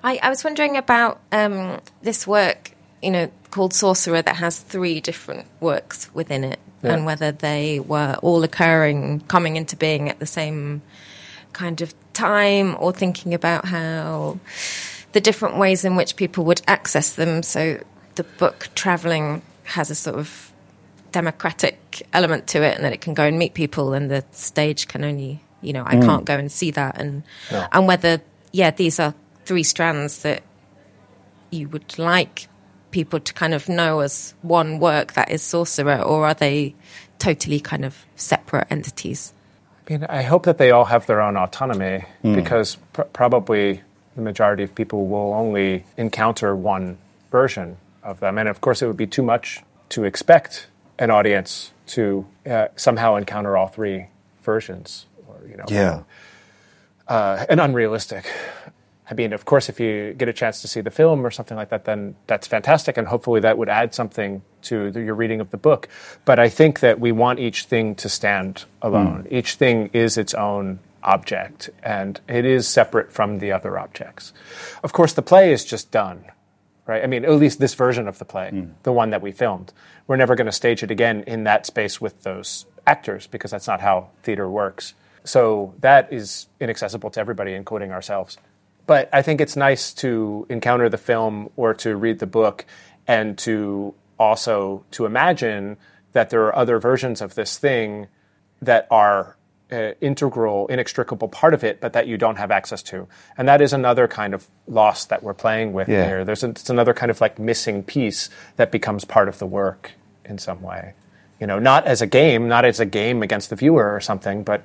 [0.04, 5.00] I, I was wondering about um, this work, you know, called Sorcerer that has three
[5.00, 6.94] different works within it, Yeah.
[6.94, 10.82] and whether they were all occurring, coming into being at the same
[11.52, 14.38] kind of time, or thinking about how
[15.12, 17.42] the different ways in which people would access them.
[17.42, 17.82] So
[18.14, 20.52] the book traveling has a sort of
[21.12, 24.88] democratic element to it, and that it can go and meet people, and the stage
[24.88, 26.04] can only, you know, I mm.
[26.04, 27.66] can't go and see that, and No.
[27.72, 28.20] and whether
[28.52, 30.42] yeah, these are three strands that
[31.50, 32.48] you would like
[32.90, 36.74] people to kind of know as one work that is Sorcerer, or are they
[37.18, 39.32] totally kind of separate entities?
[39.86, 42.34] I mean, I hope that they all have their own autonomy mm.
[42.34, 43.80] because pr- probably
[44.14, 46.98] the majority of people will only encounter one
[47.30, 48.38] version of them.
[48.38, 50.66] And of course, it would be too much to expect
[50.98, 54.06] an audience to uh, somehow encounter all three
[54.42, 55.06] versions.
[55.26, 56.02] Or, you know, Yeah.
[57.08, 58.30] uh, and unrealistic.
[59.10, 61.56] I mean, of course, if you get a chance to see the film or something
[61.56, 65.40] like that, then that's fantastic, and hopefully that would add something to the, your reading
[65.40, 65.88] of the book.
[66.24, 69.26] But I think that we want each thing to stand alone.
[69.30, 74.32] Each thing is its own object, and it is separate from the other objects.
[74.82, 76.24] Of course, the play is just done,
[76.86, 77.02] right?
[77.02, 78.70] I mean, at least this version of the play, hmm.
[78.82, 79.72] the one that we filmed.
[80.06, 83.66] We're never going to stage it again in that space with those actors because that's
[83.66, 84.94] not how theater works.
[85.24, 88.38] So that is inaccessible to everybody, including ourselves.
[88.86, 92.66] But I think it's nice to encounter the film or to read the book
[93.06, 95.76] and to also to imagine
[96.12, 98.08] that there are other versions of this thing
[98.60, 99.36] that are
[99.72, 103.08] uh, integral, inextricable part of it, but that you don't have access to.
[103.38, 106.06] And that is another kind of loss that we're playing with Yeah.
[106.06, 106.24] here.
[106.24, 109.92] There's a, it's another kind of like missing piece that becomes part of the work
[110.24, 110.92] in some way.
[111.40, 114.44] You know, not as a game, not as a game against the viewer or something,
[114.44, 114.62] but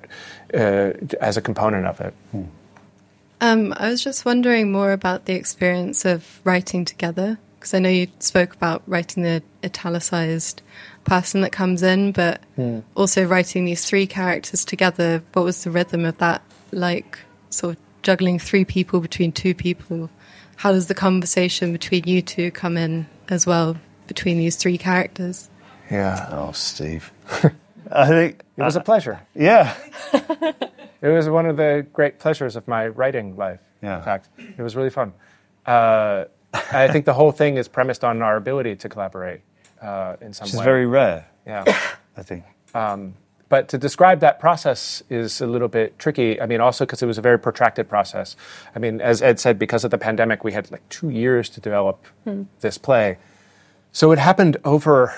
[0.54, 2.14] uh, as a component of it.
[3.42, 7.90] Um, I was just wondering more about the experience of writing together because I know
[7.90, 10.62] you spoke about writing the italicized
[11.08, 12.80] person that comes in, but Hmm.
[12.96, 15.24] also writing these three characters together.
[15.34, 16.42] What was the rhythm of that
[16.72, 17.18] like?
[17.50, 20.10] Sort of juggling three people between two people.
[20.58, 23.78] How does the conversation between you two come in as well
[24.08, 25.50] between these three characters?
[25.90, 26.28] Yeah.
[26.32, 27.12] Oh, Steve.
[27.92, 29.20] I think It was a pleasure.
[29.34, 29.74] yeah.
[31.00, 33.60] It was one of the great pleasures of my writing life.
[33.84, 34.00] Yeah.
[34.00, 35.14] In fact, it was really fun.
[35.64, 36.26] Uh,
[36.74, 39.42] I think the whole thing is premised on our ability to collaborate
[39.82, 41.64] uh, in some Which is very rare, yeah.
[42.16, 42.44] I think.
[43.50, 46.42] But to describe that process is a little bit tricky.
[46.42, 48.36] I mean, also because it was a very protracted process.
[48.76, 51.62] I mean, as Ed said, because of the pandemic, we had like two years to
[51.62, 52.06] develop
[52.60, 53.18] this play.
[53.94, 55.14] So it happened over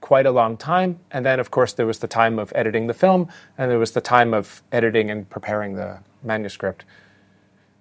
[0.00, 0.98] quite a long time.
[1.10, 3.28] And then, of course, there was the time of editing the film,
[3.58, 6.86] and there was the time of editing and preparing the manuscript.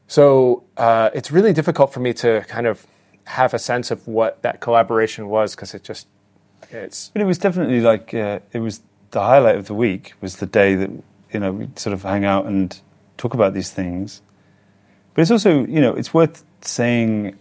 [0.07, 2.85] So uh, it's really difficult for me to kind of
[3.27, 6.07] have a sense of what that collaboration was because it just,
[6.71, 7.09] it's.
[7.09, 10.45] But it was definitely like uh, it was the highlight of the week was the
[10.45, 10.89] day that
[11.33, 12.79] you know we sort of hang out and
[13.17, 14.21] talk about these things.
[15.13, 17.37] But it's also you know it's worth saying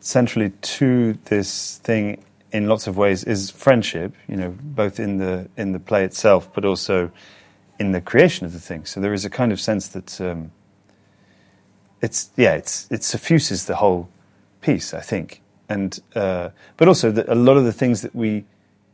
[0.00, 4.14] centrally to this thing in lots of ways is friendship.
[4.28, 7.10] You know, both in the in the play itself, but also
[7.78, 8.84] in the creation of the thing.
[8.84, 10.50] So there is a kind of sense that um,
[12.00, 14.08] it's yeah, it's it suffuses the whole
[14.64, 16.48] piece, I think, and uh,
[16.78, 18.44] but also that a lot of the things that we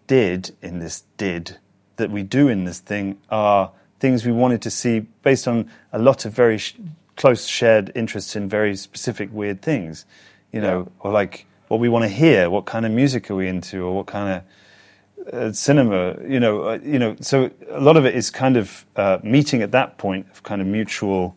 [0.06, 1.58] did in this did
[1.96, 5.98] that we do in this thing are things we wanted to see based on a
[5.98, 6.74] lot of very sh-
[7.16, 10.04] close shared interests in very specific weird things,
[10.52, 13.46] you know, or like what we want to hear, what kind of music are we
[13.46, 17.14] into, or what kind of uh, cinema, you know, uh, you know.
[17.20, 20.60] So a lot of it is kind of uh, meeting at that point of kind
[20.60, 21.36] of mutual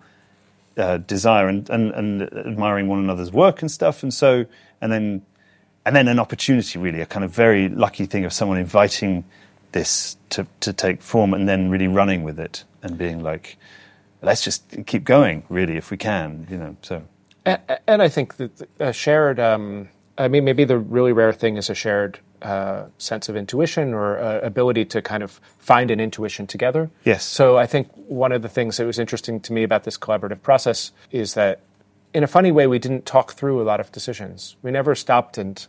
[0.77, 4.45] uh, desire and, and, and admiring one another's work and stuff, and so
[4.81, 5.21] and then
[5.85, 9.23] and then an opportunity, really, a kind of very lucky thing of someone inviting
[9.73, 13.57] this to to take form and then really running with it and being like,
[14.21, 16.75] let's just keep going, really, if we can, you know.
[16.81, 17.03] So
[17.45, 21.33] A- a- And I think that a shared, um, I mean, maybe the really rare
[21.33, 25.89] thing is a shared uh, sense of intuition or uh, ability to kind of find
[25.89, 26.89] an intuition together.
[27.05, 27.23] Yes.
[27.23, 30.41] So I think one of the things that was interesting to me about this collaborative
[30.41, 31.61] process is that,
[32.13, 34.55] in a funny way, we didn't talk through a lot of decisions.
[34.61, 35.65] We never stopped and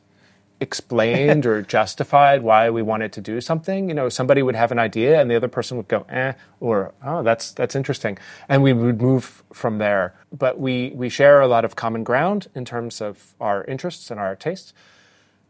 [0.60, 3.88] explained or justified why we wanted to do something.
[3.88, 6.92] You know, somebody would have an idea and the other person would go, eh, or
[7.04, 8.18] oh, that's that's interesting,
[8.48, 10.14] and we would move from there.
[10.32, 14.18] But we we share a lot of common ground in terms of our interests and
[14.18, 14.74] our tastes.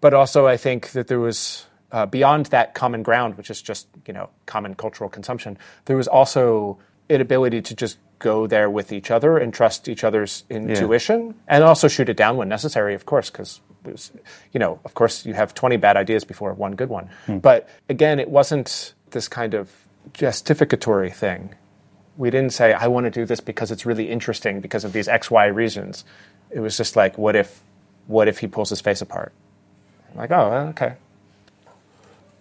[0.05, 3.88] But also, I think that there was uh, beyond that common ground, which is just
[4.07, 5.57] you know common cultural consumption.
[5.86, 6.76] There was also
[7.09, 11.64] an ability to just go there with each other and trust each other's intuition, and
[11.64, 14.12] also shoot it down when necessary, of course, because it was,
[14.52, 17.09] you know, of course, you have 20 bad ideas before one good one.
[17.40, 19.70] But again, it wasn't this kind of
[20.12, 21.55] justificatory thing.
[22.18, 25.09] We didn't say, I want to do this because it's really interesting because of these
[25.09, 26.05] X, Y reasons.
[26.50, 27.62] It was just like, what if,
[28.07, 29.32] what if he pulls his face apart?
[30.14, 30.94] Like, oh, okay.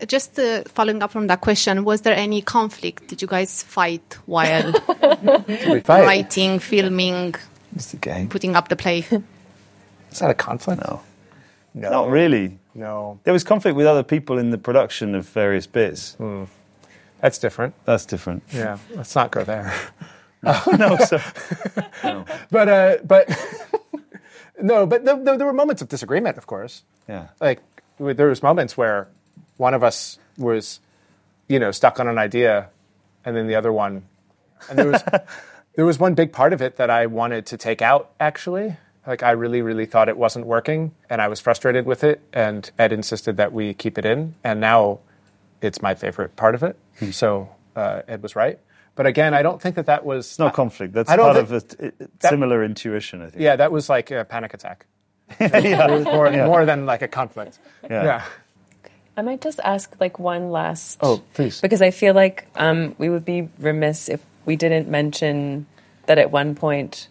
[0.08, 3.08] Just uh, following up from that question, was there any conflict?
[3.08, 4.72] Did you guys fight while
[5.48, 6.04] We fight.
[6.06, 7.36] writing, filming,
[7.76, 8.28] it's the game.
[8.28, 9.00] putting up the play?
[10.12, 10.82] Is that a conflict?
[10.86, 11.02] No,
[11.74, 11.90] No.
[11.90, 12.60] not really.
[12.76, 13.20] No.
[13.24, 16.18] There was conflict with other people in the production of various bits.
[17.22, 17.74] That's different.
[17.86, 18.44] That's different.
[18.52, 18.78] Yeah.
[18.96, 19.74] Let's not go there.
[20.44, 21.20] oh no, so
[22.52, 23.30] But, uh, but,
[24.62, 26.84] no, but there, were moments of disagreement, of course.
[27.08, 27.28] yeah.
[27.42, 27.60] like
[27.98, 29.08] there was moments where
[29.58, 30.80] one of us was
[31.48, 32.70] you know stuck on an idea
[33.26, 34.04] and then the other one
[34.70, 35.04] and there was
[35.76, 38.76] there was one big part of it that I wanted to take out actually
[39.06, 42.70] like I really really thought it wasn't working and I was frustrated with it and
[42.80, 45.00] Ed insisted that we keep it in and now
[45.62, 46.78] it's my favorite part of it
[47.12, 48.60] so uh, Ed was right
[48.96, 50.94] but again I don't think that that was It's not conflict.
[50.94, 53.42] That's part think- of a, a similar intuition, I think.
[53.42, 54.86] yeah that was like a panic attack
[55.40, 55.88] yeah.
[55.88, 58.04] it was more, more than like a conflict Yeah.
[58.04, 58.24] yeah.
[59.16, 60.98] I might just ask like one last.
[61.00, 61.62] Oh, please.
[61.62, 65.68] Because I feel like um, we would be remiss if we didn't mention
[66.08, 67.10] that at one point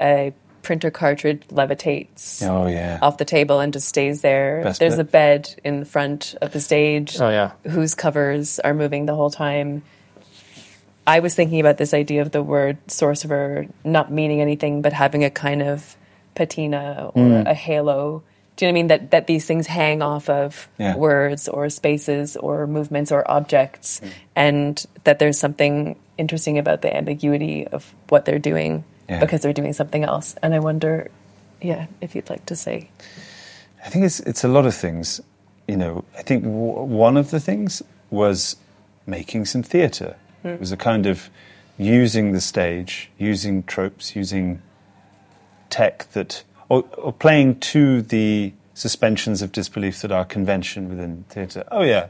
[0.00, 2.98] a printer cartridge levitates Oh yeah.
[3.00, 4.62] off the table and just stays there.
[4.64, 5.00] Best There's bit.
[5.00, 7.52] a bed in the front of the stage Oh yeah.
[7.62, 9.84] whose covers are moving the whole time.
[11.06, 15.22] I was thinking about this idea of the word sorcerer not meaning anything but having
[15.24, 15.96] a kind of
[16.34, 17.46] patina or Mm.
[17.50, 18.22] a halo
[18.56, 18.86] Do you know what I mean?
[18.88, 20.96] That that these things hang off of Yeah.
[20.96, 24.00] words or spaces or movements or objects,
[24.34, 29.20] and that there's something interesting about the ambiguity of what they're doing Yeah.
[29.20, 30.36] because they're doing something else.
[30.42, 31.10] And I wonder,
[31.60, 32.88] yeah, if you'd like to say,
[33.84, 35.20] I think it's it's a lot of things.
[35.68, 38.56] You know, I think w- one of the things was
[39.04, 40.16] making some theatre.
[40.46, 41.30] It was a kind of
[41.78, 44.62] using the stage, using tropes, using
[45.70, 51.64] tech that, or, or playing to the suspensions of disbelief that are convention within theatre.
[51.70, 52.08] Oh yeah,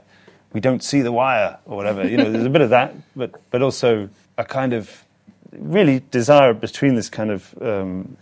[0.53, 2.07] we don't see the wire or whatever.
[2.07, 4.09] You know, there's a bit of that, but but also
[4.39, 5.05] a kind of
[5.53, 8.17] really desire between this kind of um,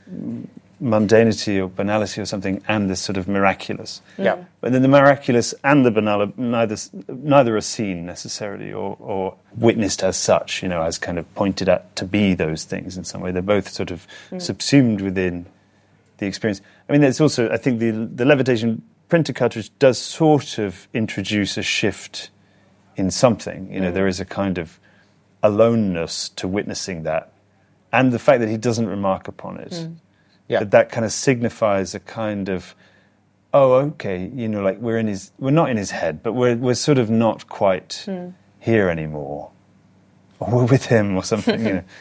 [0.85, 4.03] mundanity or banality or something and this sort of miraculous.
[4.18, 4.45] Yeah.
[4.61, 6.76] But then the miraculous and the banal neither
[7.09, 11.68] neither are seen necessarily or, or witnessed as such, you know, as kind of pointed
[11.68, 13.32] at to be those things in some way.
[13.32, 14.41] They're both sort of mm.
[14.41, 15.47] subsumed within
[16.18, 16.61] the experience.
[16.89, 21.57] I mean, there's also I think the the levitation printer cartridge does sort of introduce
[21.57, 22.30] a shift
[22.97, 23.72] in something.
[23.72, 23.95] You know, mm.
[23.95, 24.78] there is a kind of
[25.43, 27.32] aloneness to witnessing that,
[27.91, 29.72] and the fact that he doesn't remark upon it.
[29.72, 29.97] Mm.
[30.49, 30.61] Yeah.
[30.61, 32.75] That that kind of signifies a kind of,
[33.53, 36.57] oh, okay, you know, like we're in his, we're not in his head, but we're
[36.57, 38.07] we're sort of not quite
[38.61, 39.51] here anymore,
[40.41, 41.85] or we're with him or something, you know.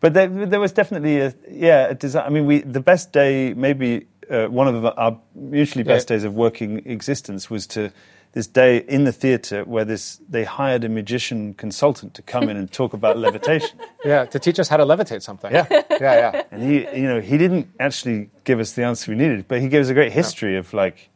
[0.00, 2.24] But there, there was definitely a yeah a.
[2.26, 5.20] I mean, we the best day, maybe uh, one of our
[5.52, 6.16] usually best Yeah.
[6.16, 7.92] days of working existence was to
[8.32, 12.56] this day in the theatre where this they hired a magician consultant to come in
[12.56, 13.78] and talk about levitation.
[14.04, 15.52] Yeah, to teach us how to levitate something.
[15.52, 15.66] Yeah.
[15.70, 16.42] yeah, yeah.
[16.50, 19.68] And he, you know, he didn't actually give us the answer we needed, but he
[19.68, 21.10] gave us a great history of like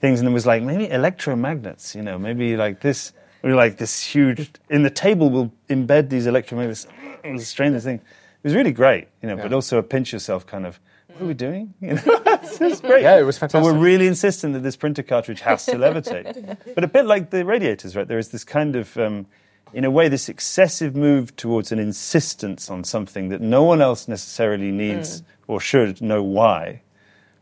[0.00, 4.02] things, and it was like maybe electromagnets, you know, maybe like this, or like this
[4.02, 6.86] huge in the table We'll embed these electromagnets,
[7.22, 7.96] It was strain this thing.
[7.96, 10.80] It was really great, you know, but also a pinch yourself kind of.
[11.18, 11.74] What are we doing?
[11.80, 13.02] You know, it's great.
[13.02, 13.74] Yeah, it was But fantastic.
[13.74, 16.56] we're really insistent that this printer cartridge has to levitate.
[16.76, 18.06] but a bit like the radiators, right?
[18.06, 19.26] There is this kind of, um,
[19.72, 24.06] in a way, this excessive move towards an insistence on something that no one else
[24.06, 26.82] necessarily needs or should know why.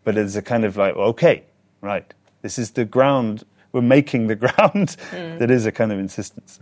[0.05, 1.43] But it's a kind of like, okay,
[1.83, 3.45] right, this is the ground.
[3.73, 6.59] We're making the ground that is a kind of insistence.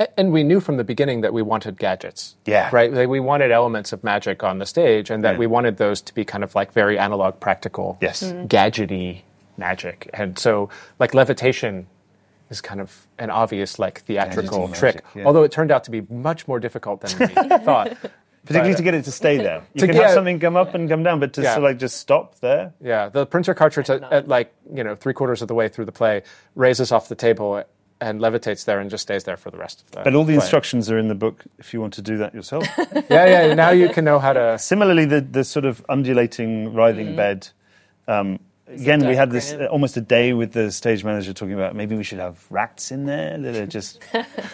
[0.00, 2.34] A- And we knew from the beginning that we wanted gadgets.
[2.46, 2.68] Yeah.
[2.72, 2.92] Right?
[2.92, 5.38] Like we wanted elements of magic on the stage and that Yeah.
[5.38, 8.22] we wanted those to be kind of like very analog, practical, Yes.
[8.22, 8.48] Mm.
[8.48, 9.22] gadgety
[9.56, 10.08] magic.
[10.14, 11.86] And so, like, levitation
[12.48, 14.94] is kind of an obvious, like, theatrical Gadgety trick.
[14.96, 15.24] magic, yeah.
[15.26, 17.26] Although it turned out to be much more difficult than we
[17.58, 17.94] thought.
[18.46, 19.60] Particularly But- to get it to stay there.
[19.74, 21.50] You To can get- have something come up and come down, but to Yeah.
[21.52, 22.72] sort of like just stop there.
[22.80, 25.84] Yeah, the printer cartridge at, at like you know three quarters of the way through
[25.84, 26.22] the play
[26.54, 27.62] raises off the table
[28.00, 30.00] and levitates there and just stays there for the rest of the.
[30.02, 30.34] But all the play.
[30.36, 32.66] instructions are in the book if you want to do that yourself.
[33.10, 33.54] Yeah, yeah.
[33.54, 34.58] Now you can know how to.
[34.58, 37.48] Similarly, the, the sort of undulating, writhing bed.
[38.06, 38.38] Um,
[38.68, 41.96] again, we had this uh, almost a day with the stage manager talking about maybe
[41.96, 44.00] we should have rats in there that are just,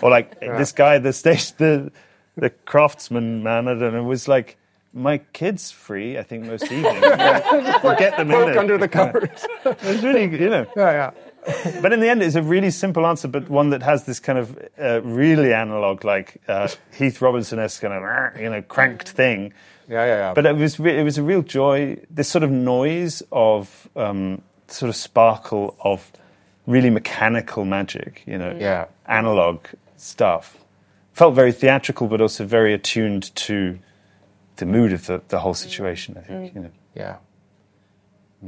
[0.01, 1.93] or like this guy, the stage, the
[2.37, 3.69] the craftsman man.
[3.69, 4.57] I don't know, was like.
[4.93, 7.03] My kid's free, I think, most evenings.
[7.83, 8.59] we'll get them in Poke there.
[8.59, 9.47] under the covers.
[9.67, 10.67] It's really, you know.
[10.75, 11.11] yeah, yeah.
[11.83, 14.39] But in the end, it's a really simple answer, but one that has this kind
[14.39, 19.53] of uh, really analog, like uh, Heath Robinson-esque kind of, you know, cranked thing.
[19.89, 20.35] Yeah, yeah, yeah.
[20.35, 21.99] But it was re- it was a real joy.
[22.11, 26.11] This sort of noise of um, sort of sparkle of
[26.67, 28.87] really mechanical magic, you know, Yeah.
[29.07, 29.65] analog
[29.97, 30.57] stuff.
[31.13, 33.79] Felt very theatrical, but also very attuned to
[34.57, 36.17] the mood of the, the whole situation.
[36.19, 36.71] I think, you know.
[36.97, 37.17] Yeah.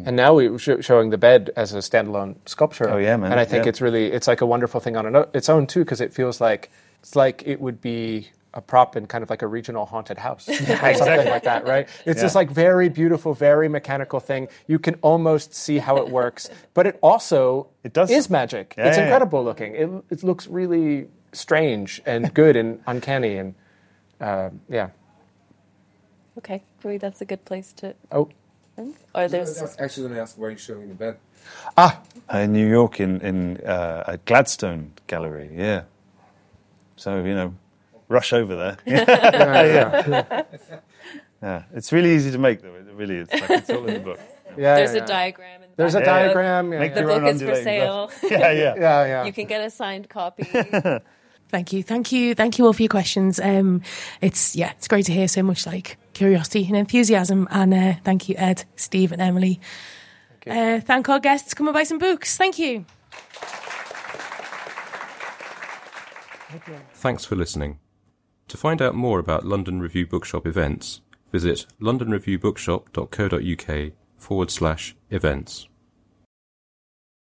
[0.04, 2.88] And now we're sh- showing the bed as a standalone sculpture.
[2.88, 3.32] Oh, yeah, man.
[3.32, 3.70] And I think Yeah.
[3.70, 6.12] it's really it's like a wonderful thing on an o- its own too because it
[6.12, 6.70] feels like
[7.00, 10.48] it's like it would be a prop in kind of like a regional haunted house
[10.48, 11.88] or something like that, right?
[12.06, 14.48] It's this like very beautiful, very mechanical thing.
[14.66, 18.74] You can almost see how it works, but it also It does is magic.
[18.76, 19.06] Yeah, it's yeah, yeah.
[19.08, 19.74] incredible looking.
[19.74, 23.54] It it looks really strange and good and uncanny and
[24.20, 24.90] uh, yeah.
[26.38, 27.94] okay, maybe that's a good place to.
[28.12, 28.28] Oh.
[29.14, 31.18] Or there's actually going to ask why are you showing the bed?
[31.76, 31.92] Uh,
[32.32, 35.82] in New York, in in uh, at Gladstone Gallery, yeah.
[36.96, 37.54] So you know,
[38.08, 38.76] rush over there.
[38.86, 40.42] yeah, yeah.
[41.40, 41.62] Yeah.
[41.72, 42.74] It's really easy to make, though.
[42.74, 43.30] It really is.
[43.30, 44.20] Like, it's all in the book.
[44.56, 45.06] Yeah, there's yeah, a yeah.
[45.06, 45.62] diagram.
[45.62, 46.34] In the There's a back of the book.
[46.34, 46.72] diagram.
[46.72, 47.02] Yeah, Make yeah.
[47.02, 48.10] The book is for sale.
[48.24, 48.74] Yeah, yeah.
[48.76, 49.24] yeah, yeah.
[49.24, 50.48] You can get a signed copy.
[51.48, 53.40] Thank you, thank you, thank you all for your questions.
[53.40, 53.80] Um,
[54.20, 57.48] it's yeah, it's great to hear so much like curiosity and enthusiasm.
[57.50, 59.58] And uh, thank you, Ed, Steve, and Emily.
[60.46, 61.54] Uh, thank our guests.
[61.54, 62.36] Come and buy some books.
[62.36, 62.84] Thank you.
[66.94, 67.78] Thanks for listening.
[68.48, 75.68] To find out more about London Review Bookshop events, visit londonreviewbookshop.co.uk forward slash events.